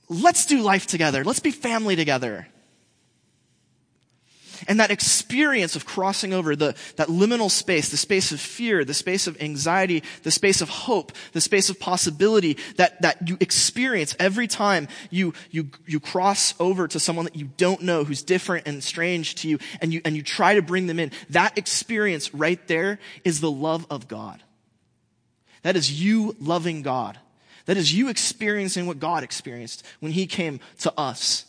let's 0.08 0.46
do 0.46 0.62
life 0.62 0.88
together. 0.88 1.24
Let's 1.26 1.42
be 1.42 1.52
family 1.52 1.98
together. 1.98 2.48
And 4.68 4.80
that 4.80 4.92
experience 4.92 5.76
of 5.76 5.86
crossing 5.86 6.34
over 6.34 6.56
the, 6.56 6.76
that 6.96 7.08
liminal 7.08 7.50
space, 7.50 7.90
the 7.90 7.98
space 7.98 8.32
of 8.32 8.40
fear, 8.40 8.86
the 8.86 8.94
space 8.94 9.28
of 9.28 9.42
anxiety, 9.42 10.04
the 10.24 10.32
space 10.32 10.62
of 10.62 10.70
hope, 10.70 11.12
the 11.34 11.42
space 11.42 11.70
of 11.70 11.80
possibility 11.80 12.58
that, 12.78 13.02
that 13.02 13.28
you 13.28 13.38
experience 13.40 14.16
every 14.20 14.48
time 14.48 14.88
you, 15.10 15.34
you, 15.52 15.70
you 15.86 16.00
cross 16.00 16.54
over 16.60 16.88
to 16.88 17.00
someone 17.00 17.26
that 17.26 17.36
you 17.36 17.50
don't 17.58 17.82
know 17.82 18.04
who's 18.04 18.24
different 18.24 18.68
and 18.68 18.84
strange 18.84 19.36
to 19.36 19.48
you 19.48 19.60
and 19.82 19.94
you, 19.94 20.02
and 20.06 20.16
you 20.16 20.24
try 20.24 20.56
to 20.56 20.62
bring 20.62 20.88
them 20.88 21.00
in. 21.00 21.12
That 21.30 21.58
experience 21.58 22.34
right 22.34 22.66
there 22.68 23.00
is 23.24 23.42
the 23.42 23.52
love 23.52 23.86
of 23.90 24.08
God. 24.08 24.42
That 25.64 25.76
is 25.76 26.02
you 26.02 26.36
loving 26.40 26.82
God. 26.82 27.18
That 27.66 27.78
is 27.78 27.94
you 27.94 28.10
experiencing 28.10 28.86
what 28.86 29.00
God 29.00 29.24
experienced 29.24 29.86
when 30.00 30.12
He 30.12 30.28
came 30.28 30.60
to 30.80 30.94
us. 30.98 31.46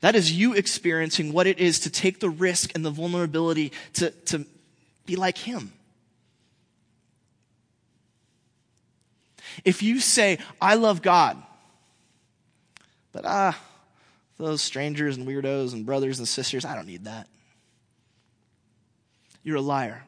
That 0.00 0.14
is 0.14 0.32
you 0.32 0.52
experiencing 0.52 1.32
what 1.32 1.46
it 1.46 1.58
is 1.58 1.80
to 1.80 1.90
take 1.90 2.20
the 2.20 2.28
risk 2.28 2.72
and 2.74 2.84
the 2.84 2.90
vulnerability 2.90 3.72
to, 3.94 4.10
to 4.26 4.44
be 5.06 5.16
like 5.16 5.38
Him. 5.38 5.72
If 9.64 9.82
you 9.82 10.00
say, 10.00 10.38
I 10.60 10.74
love 10.74 11.00
God, 11.00 11.42
but 13.12 13.24
ah, 13.24 13.58
those 14.36 14.60
strangers 14.60 15.16
and 15.16 15.26
weirdos 15.26 15.72
and 15.72 15.86
brothers 15.86 16.18
and 16.18 16.28
sisters, 16.28 16.64
I 16.64 16.74
don't 16.74 16.86
need 16.86 17.04
that. 17.04 17.26
You're 19.42 19.56
a 19.56 19.62
liar 19.62 20.02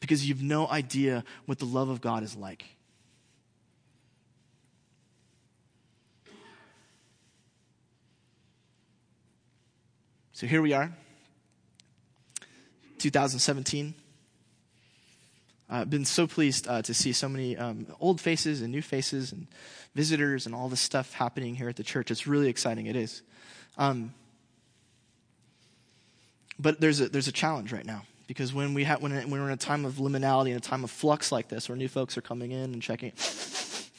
because 0.00 0.28
you've 0.28 0.42
no 0.42 0.68
idea 0.68 1.24
what 1.46 1.58
the 1.58 1.64
love 1.64 1.88
of 1.88 2.00
God 2.00 2.22
is 2.22 2.36
like. 2.36 2.64
So 10.36 10.46
here 10.46 10.60
we 10.60 10.74
are, 10.74 10.92
2017. 12.98 13.94
I've 15.70 15.80
uh, 15.80 15.84
been 15.86 16.04
so 16.04 16.26
pleased 16.26 16.68
uh, 16.68 16.82
to 16.82 16.92
see 16.92 17.14
so 17.14 17.26
many 17.26 17.56
um, 17.56 17.86
old 18.00 18.20
faces 18.20 18.60
and 18.60 18.70
new 18.70 18.82
faces 18.82 19.32
and 19.32 19.46
visitors 19.94 20.44
and 20.44 20.54
all 20.54 20.68
this 20.68 20.82
stuff 20.82 21.14
happening 21.14 21.54
here 21.54 21.70
at 21.70 21.76
the 21.76 21.82
church. 21.82 22.10
It's 22.10 22.26
really 22.26 22.50
exciting. 22.50 22.84
It 22.84 22.96
is. 22.96 23.22
Um, 23.78 24.12
but 26.58 26.82
there's 26.82 27.00
a, 27.00 27.08
there's 27.08 27.28
a 27.28 27.32
challenge 27.32 27.72
right 27.72 27.86
now 27.86 28.02
because 28.26 28.52
when, 28.52 28.74
we 28.74 28.84
ha- 28.84 28.98
when, 29.00 29.12
when 29.12 29.40
we're 29.40 29.46
in 29.46 29.54
a 29.54 29.56
time 29.56 29.86
of 29.86 29.94
liminality 29.94 30.48
and 30.48 30.58
a 30.58 30.60
time 30.60 30.84
of 30.84 30.90
flux 30.90 31.32
like 31.32 31.48
this, 31.48 31.70
where 31.70 31.76
new 31.76 31.88
folks 31.88 32.18
are 32.18 32.22
coming 32.22 32.52
in 32.52 32.74
and 32.74 32.82
checking, 32.82 33.12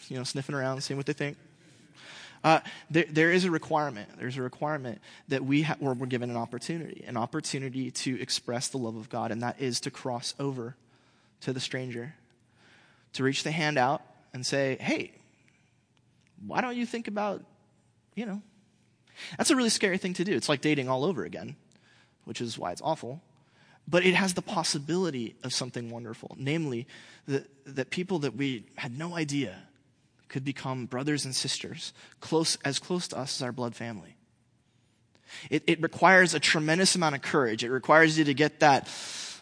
you 0.08 0.17
know, 0.17 0.23
sniffing 0.23 0.54
around, 0.54 0.82
seeing 0.82 0.97
what 0.97 1.08
they 1.08 1.13
think, 1.13 1.36
Uh, 2.47 2.62
there, 2.89 3.03
there 3.10 3.29
is 3.33 3.43
a 3.43 3.51
requirement. 3.51 4.07
There's 4.17 4.38
a 4.38 4.41
requirement 4.41 5.01
that 5.27 5.43
we 5.43 5.63
ha- 5.63 5.75
we're 5.81 5.95
given 6.05 6.29
an 6.29 6.38
opportunity, 6.38 7.03
an 7.05 7.17
opportunity 7.17 7.91
to 7.91 8.21
express 8.21 8.69
the 8.69 8.77
love 8.77 8.95
of 8.95 9.10
God, 9.10 9.33
and 9.33 9.43
that 9.43 9.60
is 9.60 9.81
to 9.81 9.91
cross 9.91 10.33
over 10.39 10.77
to 11.41 11.51
the 11.51 11.60
stranger, 11.60 12.15
to 13.12 13.23
reach 13.23 13.43
the 13.43 13.51
hand 13.51 13.77
out 13.77 14.01
and 14.33 14.45
say, 14.45 14.77
hey, 14.79 15.12
why 16.45 16.62
don't 16.62 16.77
you 16.77 16.86
think 16.86 17.10
about, 17.10 17.43
you 18.15 18.25
know, 18.25 18.41
that's 19.38 19.51
a 19.51 19.55
really 19.57 19.67
scary 19.67 19.97
thing 19.97 20.13
to 20.13 20.23
do. 20.23 20.33
It's 20.33 20.47
like 20.47 20.62
dating 20.62 20.88
all 20.88 21.03
over 21.03 21.25
again, 21.25 21.57
which 22.23 22.39
is 22.39 22.57
why 22.57 22.71
it's 22.71 22.81
awful. 22.81 23.21
But 23.89 24.05
it 24.05 24.15
has 24.15 24.36
the 24.36 24.41
possibility 24.41 25.36
of 25.43 25.51
something 25.51 25.89
wonderful, 25.89 26.33
namely 26.39 26.88
that, 27.27 27.45
that 27.65 27.89
people 27.89 28.19
that 28.19 28.38
we 28.38 28.67
had 28.77 28.97
no 28.97 29.17
idea 29.17 29.63
could 30.27 30.43
become 30.43 30.85
brothers 30.85 31.25
and 31.25 31.35
sisters, 31.35 31.93
close, 32.19 32.57
as 32.65 32.79
close 32.79 33.07
to 33.09 33.17
us 33.17 33.37
as 33.37 33.43
our 33.43 33.51
blood 33.51 33.75
family. 33.75 34.15
It, 35.49 35.63
it 35.67 35.81
requires 35.81 36.33
a 36.33 36.39
tremendous 36.39 36.95
amount 36.95 37.15
of 37.15 37.21
courage. 37.21 37.63
It 37.63 37.69
requires 37.69 38.17
you 38.17 38.25
to 38.25 38.33
get 38.33 38.61
that. 38.61 38.87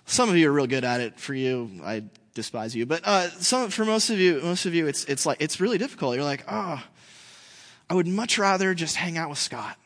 Some 0.06 0.30
of 0.30 0.38
you 0.38 0.50
are 0.50 0.52
real 0.52 0.68
good 0.68 0.84
at 0.84 1.02
it. 1.02 1.20
For 1.20 1.34
you, 1.34 1.70
I 1.84 2.04
despise 2.34 2.76
you. 2.76 2.86
But 2.86 3.02
uh, 3.06 3.30
some, 3.30 3.70
for 3.70 3.86
most 3.86 4.10
of 4.10 4.20
you, 4.20 4.42
most 4.42 4.66
of 4.66 4.76
you, 4.76 4.88
it's, 4.88 5.06
it's 5.06 5.26
like 5.26 5.38
it's 5.42 5.60
really 5.60 5.78
difficult. 5.78 6.16
You're 6.16 6.24
like, 6.24 6.44
oh, 6.48 6.84
I 7.90 7.94
would 7.94 8.08
much 8.08 8.38
rather 8.38 8.74
just 8.74 8.96
hang 8.96 9.18
out 9.18 9.30
with 9.30 9.40
Scott. 9.40 9.78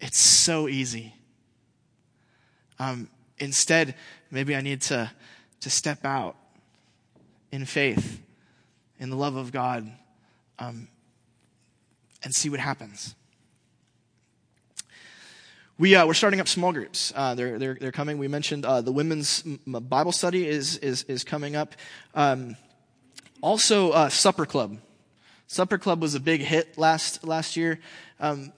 It's 0.00 0.18
so 0.18 0.68
easy. 0.68 1.14
Um, 2.78 3.08
instead, 3.38 3.94
maybe 4.30 4.54
I 4.54 4.60
need 4.60 4.82
to, 4.82 5.10
to 5.60 5.70
step 5.70 6.04
out 6.04 6.36
in 7.52 7.64
faith, 7.64 8.20
in 9.04 9.10
the 9.10 9.16
love 9.16 9.36
of 9.36 9.52
God, 9.52 9.86
um, 10.58 10.88
and 12.22 12.34
see 12.34 12.48
what 12.48 12.58
happens. 12.58 13.14
We, 15.76 15.94
uh, 15.94 16.06
we're 16.06 16.14
starting 16.14 16.40
up 16.40 16.48
small 16.48 16.72
groups. 16.72 17.12
Uh, 17.14 17.34
they're, 17.34 17.58
they're, 17.58 17.74
they're 17.78 17.92
coming. 17.92 18.16
We 18.16 18.28
mentioned 18.28 18.64
uh, 18.64 18.80
the 18.80 18.92
women's 18.92 19.42
Bible 19.42 20.10
study 20.10 20.48
is, 20.48 20.78
is, 20.78 21.02
is 21.02 21.22
coming 21.22 21.54
up. 21.54 21.74
Um, 22.14 22.56
also, 23.42 23.90
uh, 23.90 24.08
Supper 24.08 24.46
Club. 24.46 24.78
Supper 25.48 25.76
Club 25.76 26.00
was 26.00 26.14
a 26.14 26.20
big 26.20 26.40
hit 26.40 26.78
last, 26.78 27.26
last 27.26 27.58
year. 27.58 27.80
Um, 28.20 28.54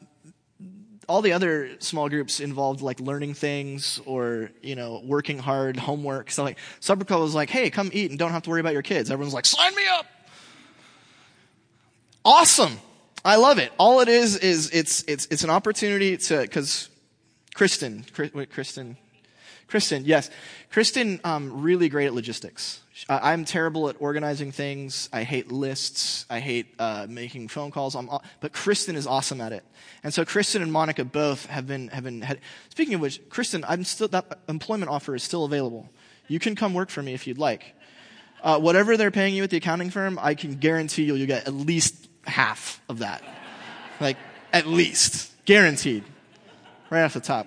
all 1.09 1.23
the 1.23 1.33
other 1.33 1.71
small 1.81 2.09
groups 2.09 2.39
involved 2.39 2.83
like 2.83 3.01
learning 3.01 3.35
things 3.35 4.01
or, 4.07 4.51
you 4.63 4.77
know, 4.77 5.03
working 5.05 5.39
hard, 5.39 5.77
homework. 5.77 6.31
So 6.31 6.45
like 6.45 6.59
Supper 6.79 7.05
Club 7.05 7.21
was 7.21 7.35
like, 7.35 7.51
hey, 7.51 7.69
come 7.69 7.91
eat 7.93 8.11
and 8.11 8.19
don't 8.19 8.31
have 8.31 8.43
to 8.43 8.51
worry 8.51 8.61
about 8.61 8.75
your 8.75 8.83
kids. 8.83 9.11
Everyone's 9.11 9.35
like, 9.35 9.47
sign 9.47 9.75
me 9.75 9.83
up. 9.99 10.07
Awesome. 12.27 12.81
I 13.25 13.37
love 13.37 13.59
it. 13.59 13.71
All 13.79 14.01
it 14.01 14.09
is, 14.09 14.37
is 14.37 14.71
it's, 14.73 15.05
it's, 15.05 15.29
it's 15.31 15.45
an 15.45 15.51
opportunity 15.51 16.17
to, 16.17 16.49
cause 16.49 16.91
Kristen, 17.55 18.05
Kristen, 18.51 18.97
Kristen, 19.69 20.05
yes. 20.05 20.29
Kristen, 20.73 21.21
um, 21.23 21.63
really 21.63 21.89
great 21.89 22.07
at 22.07 22.15
logistics. 22.15 22.81
I'm 23.09 23.45
terrible 23.45 23.89
at 23.89 23.95
organizing 24.01 24.51
things. 24.51 25.09
I 25.13 25.23
hate 25.23 25.53
lists. 25.53 26.27
I 26.29 26.41
hate 26.41 26.75
uh, 26.81 27.07
making 27.09 27.47
phone 27.47 27.71
calls. 27.71 27.95
I'm, 27.95 28.11
but 28.41 28.53
Kristen 28.53 28.97
is 28.97 29.07
awesome 29.07 29.41
at 29.41 29.53
it. 29.53 29.65
And 30.03 30.13
so 30.13 30.25
Kristen 30.25 30.63
and 30.63 30.73
Monica 30.73 31.05
both 31.05 31.47
have 31.47 31.69
been 31.69 31.89
have 31.89 32.03
been. 32.03 32.23
Had, 32.23 32.41
speaking 32.71 32.95
of 32.95 33.01
which, 33.01 33.21
Kristen, 33.29 33.65
I'm 33.69 33.85
still 33.85 34.09
that 34.09 34.41
employment 34.49 34.91
offer 34.91 35.15
is 35.15 35.23
still 35.23 35.45
available. 35.45 35.89
You 36.27 36.41
can 36.41 36.57
come 36.57 36.75
work 36.75 36.91
for 36.91 37.03
me 37.03 37.15
if 37.15 37.27
you'd 37.29 37.39
like. 37.39 37.75
Uh, 38.43 38.59
whatever 38.59 38.97
they're 38.97 39.11
paying 39.11 39.35
you 39.35 39.43
at 39.43 39.51
the 39.51 39.57
accounting 39.57 39.91
firm, 39.91 40.19
I 40.21 40.35
can 40.35 40.57
guarantee 40.57 41.05
you 41.05 41.15
you'll 41.15 41.27
get 41.27 41.47
at 41.47 41.55
least 41.55 42.06
half 42.27 42.81
of 42.89 42.99
that. 42.99 43.23
like 44.01 44.17
at 44.53 44.67
least 44.67 45.33
guaranteed, 45.45 46.05
right 46.91 47.05
off 47.05 47.15
the 47.15 47.21
top. 47.21 47.47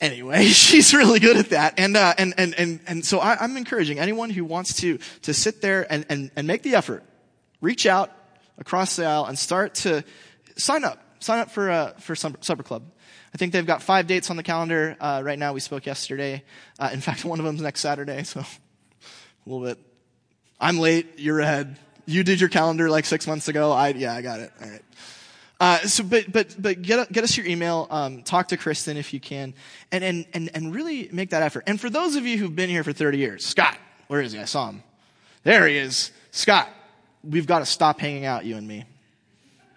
anyway, 0.00 0.44
she's 0.46 0.94
really 0.94 1.20
good 1.20 1.36
at 1.36 1.50
that. 1.50 1.74
And, 1.78 1.96
uh, 1.96 2.14
and, 2.18 2.34
and, 2.36 2.54
and, 2.54 2.80
and 2.86 3.04
so 3.04 3.18
I, 3.18 3.42
am 3.42 3.56
encouraging 3.56 3.98
anyone 3.98 4.30
who 4.30 4.44
wants 4.44 4.74
to, 4.80 4.98
to 5.22 5.34
sit 5.34 5.60
there 5.60 5.86
and, 5.90 6.06
and, 6.08 6.30
and 6.36 6.46
make 6.46 6.62
the 6.62 6.74
effort, 6.74 7.04
reach 7.60 7.86
out 7.86 8.12
across 8.58 8.96
the 8.96 9.04
aisle 9.04 9.26
and 9.26 9.38
start 9.38 9.74
to 9.74 10.04
sign 10.56 10.84
up. 10.84 11.02
Sign 11.18 11.38
up 11.38 11.50
for, 11.50 11.70
uh, 11.70 11.92
for 11.94 12.14
Supper 12.14 12.62
Club. 12.62 12.84
I 13.34 13.38
think 13.38 13.52
they've 13.52 13.66
got 13.66 13.82
five 13.82 14.06
dates 14.06 14.30
on 14.30 14.36
the 14.36 14.42
calendar 14.42 14.96
uh, 15.00 15.22
right 15.24 15.38
now. 15.38 15.52
We 15.52 15.60
spoke 15.60 15.86
yesterday. 15.86 16.44
Uh, 16.78 16.90
in 16.92 17.00
fact, 17.00 17.24
one 17.24 17.38
of 17.38 17.44
them's 17.44 17.62
next 17.62 17.80
Saturday, 17.80 18.22
so 18.22 18.40
a 18.40 18.44
little 19.46 19.66
bit. 19.66 19.78
I'm 20.60 20.78
late. 20.78 21.18
You're 21.18 21.40
ahead. 21.40 21.76
You 22.06 22.22
did 22.22 22.40
your 22.40 22.48
calendar 22.48 22.88
like 22.88 23.04
six 23.04 23.26
months 23.26 23.48
ago. 23.48 23.72
I 23.72 23.88
yeah, 23.88 24.14
I 24.14 24.22
got 24.22 24.40
it. 24.40 24.52
All 24.60 24.70
right. 24.70 24.82
Uh, 25.58 25.78
so, 25.80 26.04
but, 26.04 26.30
but, 26.30 26.54
but 26.58 26.82
get, 26.82 27.10
get 27.10 27.24
us 27.24 27.36
your 27.36 27.46
email, 27.46 27.86
um, 27.90 28.22
talk 28.22 28.48
to 28.48 28.58
Kristen 28.58 28.98
if 28.98 29.14
you 29.14 29.20
can, 29.20 29.54
and, 29.90 30.04
and, 30.04 30.26
and, 30.34 30.50
and 30.52 30.74
really 30.74 31.08
make 31.12 31.30
that 31.30 31.42
effort. 31.42 31.64
And 31.66 31.80
for 31.80 31.88
those 31.88 32.14
of 32.14 32.26
you 32.26 32.36
who've 32.36 32.54
been 32.54 32.68
here 32.68 32.84
for 32.84 32.92
30 32.92 33.16
years, 33.16 33.46
Scott, 33.46 33.78
where 34.08 34.20
is 34.20 34.32
he? 34.32 34.38
I 34.38 34.44
saw 34.44 34.68
him. 34.68 34.82
There 35.44 35.66
he 35.66 35.78
is. 35.78 36.12
Scott, 36.30 36.68
we've 37.24 37.46
got 37.46 37.60
to 37.60 37.66
stop 37.66 38.00
hanging 38.00 38.26
out, 38.26 38.44
you 38.44 38.56
and 38.56 38.68
me. 38.68 38.84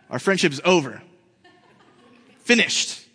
Our 0.10 0.20
friendship's 0.20 0.60
over. 0.66 1.02
Finished. 2.40 3.06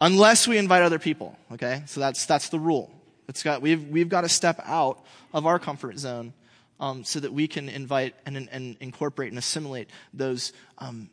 Unless 0.00 0.46
we 0.46 0.58
invite 0.58 0.82
other 0.82 1.00
people, 1.00 1.36
okay? 1.52 1.82
So 1.86 1.98
that's, 1.98 2.24
that's 2.24 2.50
the 2.50 2.60
rule. 2.60 2.88
It's 3.28 3.42
got, 3.42 3.62
we've, 3.62 3.88
we've 3.88 4.08
got 4.08 4.20
to 4.20 4.28
step 4.28 4.60
out 4.64 5.04
of 5.34 5.44
our 5.44 5.58
comfort 5.58 5.98
zone 5.98 6.32
um, 6.80 7.04
so 7.04 7.20
that 7.20 7.32
we 7.32 7.48
can 7.48 7.68
invite 7.68 8.14
and, 8.26 8.48
and 8.50 8.76
incorporate 8.80 9.30
and 9.30 9.38
assimilate 9.38 9.90
those 10.12 10.52
um, 10.78 11.10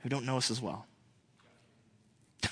who 0.00 0.08
don't 0.08 0.24
know 0.24 0.36
us 0.36 0.50
as 0.50 0.60
well. 0.60 0.86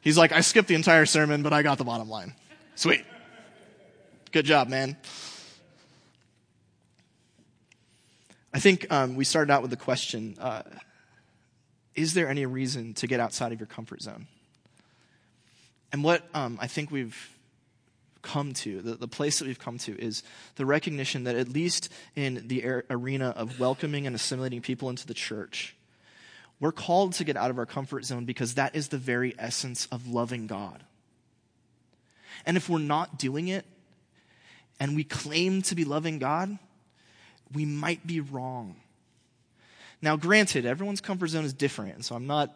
He's 0.00 0.18
like, 0.18 0.32
I 0.32 0.40
skipped 0.40 0.68
the 0.68 0.74
entire 0.74 1.06
sermon, 1.06 1.42
but 1.42 1.52
I 1.52 1.62
got 1.62 1.78
the 1.78 1.84
bottom 1.84 2.08
line. 2.08 2.34
Sweet. 2.74 3.04
Good 4.30 4.44
job, 4.44 4.68
man. 4.68 4.96
I 8.52 8.60
think 8.60 8.90
um, 8.92 9.14
we 9.14 9.24
started 9.24 9.52
out 9.52 9.62
with 9.62 9.70
the 9.70 9.76
question 9.76 10.36
uh, 10.40 10.62
Is 11.94 12.14
there 12.14 12.28
any 12.28 12.46
reason 12.46 12.94
to 12.94 13.06
get 13.06 13.20
outside 13.20 13.52
of 13.52 13.60
your 13.60 13.66
comfort 13.66 14.02
zone? 14.02 14.26
And 15.92 16.04
what 16.04 16.22
um, 16.34 16.58
I 16.60 16.66
think 16.66 16.90
we've 16.90 17.37
come 18.28 18.52
to, 18.52 18.82
the, 18.82 18.94
the 18.94 19.08
place 19.08 19.38
that 19.38 19.48
we've 19.48 19.58
come 19.58 19.78
to, 19.78 19.98
is 19.98 20.22
the 20.56 20.66
recognition 20.66 21.24
that 21.24 21.34
at 21.34 21.48
least 21.48 21.90
in 22.14 22.46
the 22.48 22.82
arena 22.90 23.30
of 23.30 23.58
welcoming 23.58 24.06
and 24.06 24.14
assimilating 24.14 24.60
people 24.60 24.90
into 24.90 25.06
the 25.06 25.14
church, 25.14 25.74
we're 26.60 26.72
called 26.72 27.14
to 27.14 27.24
get 27.24 27.36
out 27.36 27.50
of 27.50 27.58
our 27.58 27.66
comfort 27.66 28.04
zone 28.04 28.24
because 28.24 28.54
that 28.54 28.74
is 28.76 28.88
the 28.88 28.98
very 28.98 29.34
essence 29.38 29.86
of 29.90 30.08
loving 30.08 30.46
God. 30.46 30.84
And 32.44 32.56
if 32.56 32.68
we're 32.68 32.78
not 32.78 33.18
doing 33.18 33.48
it, 33.48 33.64
and 34.80 34.94
we 34.94 35.04
claim 35.04 35.62
to 35.62 35.74
be 35.74 35.84
loving 35.84 36.18
God, 36.18 36.58
we 37.52 37.64
might 37.64 38.06
be 38.06 38.20
wrong. 38.20 38.76
Now, 40.00 40.16
granted, 40.16 40.64
everyone's 40.66 41.00
comfort 41.00 41.28
zone 41.28 41.44
is 41.44 41.52
different, 41.52 42.04
so 42.04 42.14
I'm 42.14 42.26
not 42.26 42.54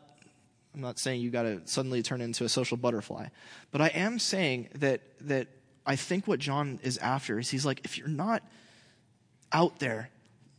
I'm 0.74 0.80
not 0.80 0.98
saying 0.98 1.20
you 1.20 1.30
got 1.30 1.42
to 1.42 1.60
suddenly 1.66 2.02
turn 2.02 2.22
into 2.22 2.44
a 2.44 2.48
social 2.48 2.78
butterfly, 2.78 3.26
but 3.72 3.82
I 3.82 3.88
am 3.88 4.18
saying 4.18 4.68
that 4.76 5.00
that 5.22 5.48
I 5.84 5.96
think 5.96 6.26
what 6.26 6.38
John 6.38 6.78
is 6.82 6.98
after 6.98 7.38
is 7.38 7.50
he's 7.50 7.66
like, 7.66 7.80
if 7.84 7.98
you're 7.98 8.08
not 8.08 8.42
out 9.52 9.78
there 9.78 10.10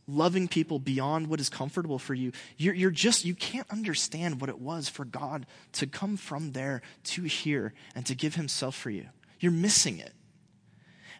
loving 0.06 0.48
people 0.48 0.78
beyond 0.78 1.28
what 1.28 1.40
is 1.40 1.48
comfortable 1.48 1.98
for 1.98 2.14
you, 2.14 2.32
you're, 2.56 2.74
you're 2.74 2.90
just, 2.90 3.24
you 3.24 3.34
can't 3.34 3.68
understand 3.70 4.40
what 4.40 4.50
it 4.50 4.60
was 4.60 4.88
for 4.88 5.04
God 5.04 5.46
to 5.72 5.86
come 5.86 6.16
from 6.16 6.52
there 6.52 6.82
to 7.04 7.22
here 7.22 7.72
and 7.94 8.04
to 8.06 8.14
give 8.14 8.34
himself 8.34 8.74
for 8.74 8.90
you. 8.90 9.06
You're 9.40 9.52
missing 9.52 9.98
it. 9.98 10.12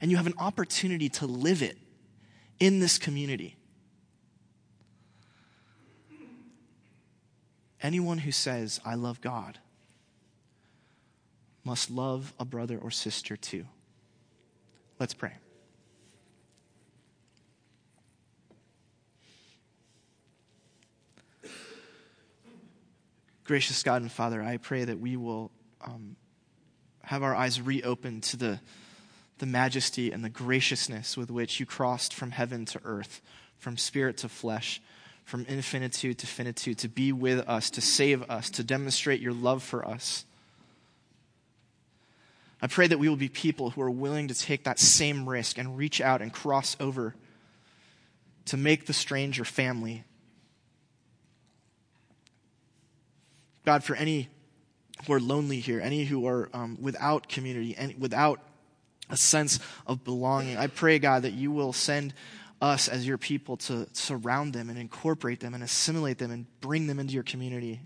And 0.01 0.11
you 0.11 0.19
have 0.19 0.27
an 0.27 0.35
opportunity 0.39 1.09
to 1.11 1.27
live 1.27 1.63
it 1.63 1.79
in 2.61 2.81
this 2.81 2.99
community. 2.99 3.57
Anyone 7.83 8.19
who 8.19 8.33
says, 8.33 8.81
I 8.85 8.95
love 8.95 9.21
God, 9.21 9.59
must 11.65 11.91
love 11.91 12.33
a 12.39 12.45
brother 12.45 12.79
or 12.79 12.91
sister 12.91 13.37
too. 13.37 13.65
Let's 14.99 15.15
pray. 15.15 15.33
Gracious 23.45 23.83
God 23.83 24.01
and 24.01 24.11
Father, 24.11 24.43
I 24.43 24.57
pray 24.57 24.85
that 24.85 24.99
we 24.99 25.17
will 25.17 25.51
um, 25.85 26.17
have 27.03 27.23
our 27.23 27.35
eyes 27.35 27.61
reopened 27.61 28.23
to 28.25 28.39
the, 28.39 28.61
the 29.39 29.47
majesty 29.47 30.13
and 30.13 30.25
the 30.25 30.31
graciousness 30.31 31.17
with 31.17 31.31
which 31.31 31.61
you 31.61 31.67
crossed 31.67 32.15
from 32.15 32.31
heaven 32.31 32.65
to 32.67 32.81
earth, 32.85 33.21
from 33.59 33.77
spirit 33.77 34.17
to 34.19 34.31
flesh, 34.31 34.81
from 35.25 35.45
infinitude 35.47 36.19
to 36.19 36.27
finitude, 36.27 36.79
to 36.79 36.89
be 36.89 37.13
with 37.13 37.47
us, 37.47 37.69
to 37.71 37.83
save 37.83 38.23
us, 38.31 38.49
to 38.51 38.65
demonstrate 38.65 39.21
your 39.21 39.35
love 39.35 39.63
for 39.63 39.87
us. 39.87 40.25
I 42.65 42.67
pray 42.67 42.87
that 42.87 42.99
we 42.99 43.11
will 43.11 43.17
be 43.17 43.29
people 43.29 43.69
who 43.69 43.83
are 43.83 43.91
willing 43.91 44.29
to 44.29 44.35
take 44.35 44.65
that 44.65 44.79
same 44.79 45.29
risk 45.29 45.59
and 45.59 45.77
reach 45.77 46.01
out 46.01 46.23
and 46.23 46.33
cross 46.33 46.79
over 46.81 47.15
to 48.47 48.57
make 48.57 48.87
the 48.87 48.95
stranger 48.95 49.45
family. 49.45 50.03
God, 53.67 53.85
for 53.85 53.95
any 53.95 54.31
who 55.07 55.13
are 55.13 55.21
lonely 55.21 55.61
here, 55.61 55.79
any 55.79 56.05
who 56.05 56.27
are 56.27 56.49
um, 56.55 56.79
without 56.81 57.29
community, 57.29 57.77
and 57.77 58.01
without 58.01 58.41
a 59.11 59.17
sense 59.19 59.61
of 59.87 60.03
belonging, 60.03 60.57
I 60.57 60.69
pray, 60.69 60.99
God, 60.99 61.25
that 61.25 61.35
you 61.35 61.53
will 61.53 61.75
send 61.75 62.15
us 62.63 62.89
as 62.89 63.07
your 63.07 63.19
people 63.19 63.59
to 63.59 63.87
surround 63.93 64.55
them 64.55 64.71
and 64.71 64.79
incorporate 64.79 65.41
them 65.41 65.53
and 65.53 65.63
assimilate 65.63 66.17
them 66.17 66.31
and 66.31 66.47
bring 66.63 66.87
them 66.87 66.99
into 66.99 67.13
your 67.13 67.25
community. 67.25 67.83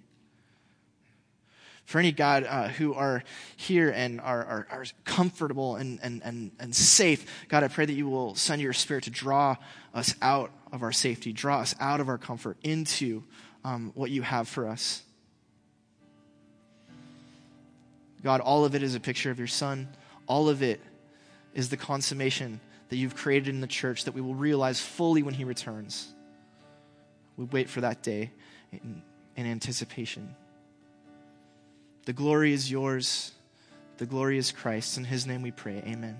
For 1.89 1.99
any, 1.99 2.12
God, 2.12 2.45
uh, 2.45 2.68
who 2.68 2.93
are 2.93 3.24
here 3.57 3.89
and 3.89 4.20
are, 4.20 4.45
are, 4.45 4.66
are 4.70 4.84
comfortable 5.07 5.76
and, 5.76 5.99
and, 6.03 6.20
and, 6.22 6.51
and 6.61 6.76
safe, 6.76 7.24
God, 7.49 7.64
I 7.64 7.68
pray 7.68 7.86
that 7.86 7.95
you 7.95 8.11
will 8.11 8.34
send 8.34 8.61
your 8.61 8.74
spirit 8.74 9.05
to 9.05 9.11
draw 9.11 9.57
us 9.95 10.14
out 10.20 10.51
of 10.70 10.82
our 10.82 10.93
safety, 10.93 11.32
draw 11.32 11.61
us 11.61 11.74
out 11.80 12.01
of 12.01 12.11
our 12.11 12.18
comfort 12.18 12.59
into 12.62 13.24
um, 13.64 13.93
what 13.95 14.11
you 14.11 14.20
have 14.20 14.49
for 14.49 14.68
us. 14.68 15.03
God, 18.22 18.43
all 18.43 18.66
of 18.66 18.74
it 18.74 18.82
is 18.82 18.95
a 18.95 19.01
picture 19.01 19.30
of 19.30 19.39
your 19.39 19.49
Son. 19.49 19.89
All 20.26 20.51
of 20.51 20.62
it 20.62 20.82
is 21.55 21.70
the 21.70 21.78
consummation 21.78 22.61
that 22.91 22.97
you've 22.97 23.16
created 23.16 23.49
in 23.49 23.62
the 23.62 23.66
church 23.66 24.05
that 24.05 24.12
we 24.12 24.20
will 24.20 24.34
realize 24.34 24.78
fully 24.78 25.22
when 25.22 25.32
He 25.32 25.45
returns. 25.45 26.12
We 27.39 27.47
wait 27.47 27.70
for 27.70 27.80
that 27.80 28.03
day 28.03 28.30
in, 28.72 29.01
in 29.36 29.47
anticipation. 29.47 30.36
The 32.09 32.15
glory 32.15 32.55
is 32.55 32.71
yours. 32.71 33.33
The 33.99 34.07
glory 34.07 34.39
is 34.39 34.51
Christ. 34.51 34.97
In 34.97 35.05
His 35.05 35.27
name 35.27 35.43
we 35.43 35.51
pray. 35.51 35.83
Amen. 35.87 36.19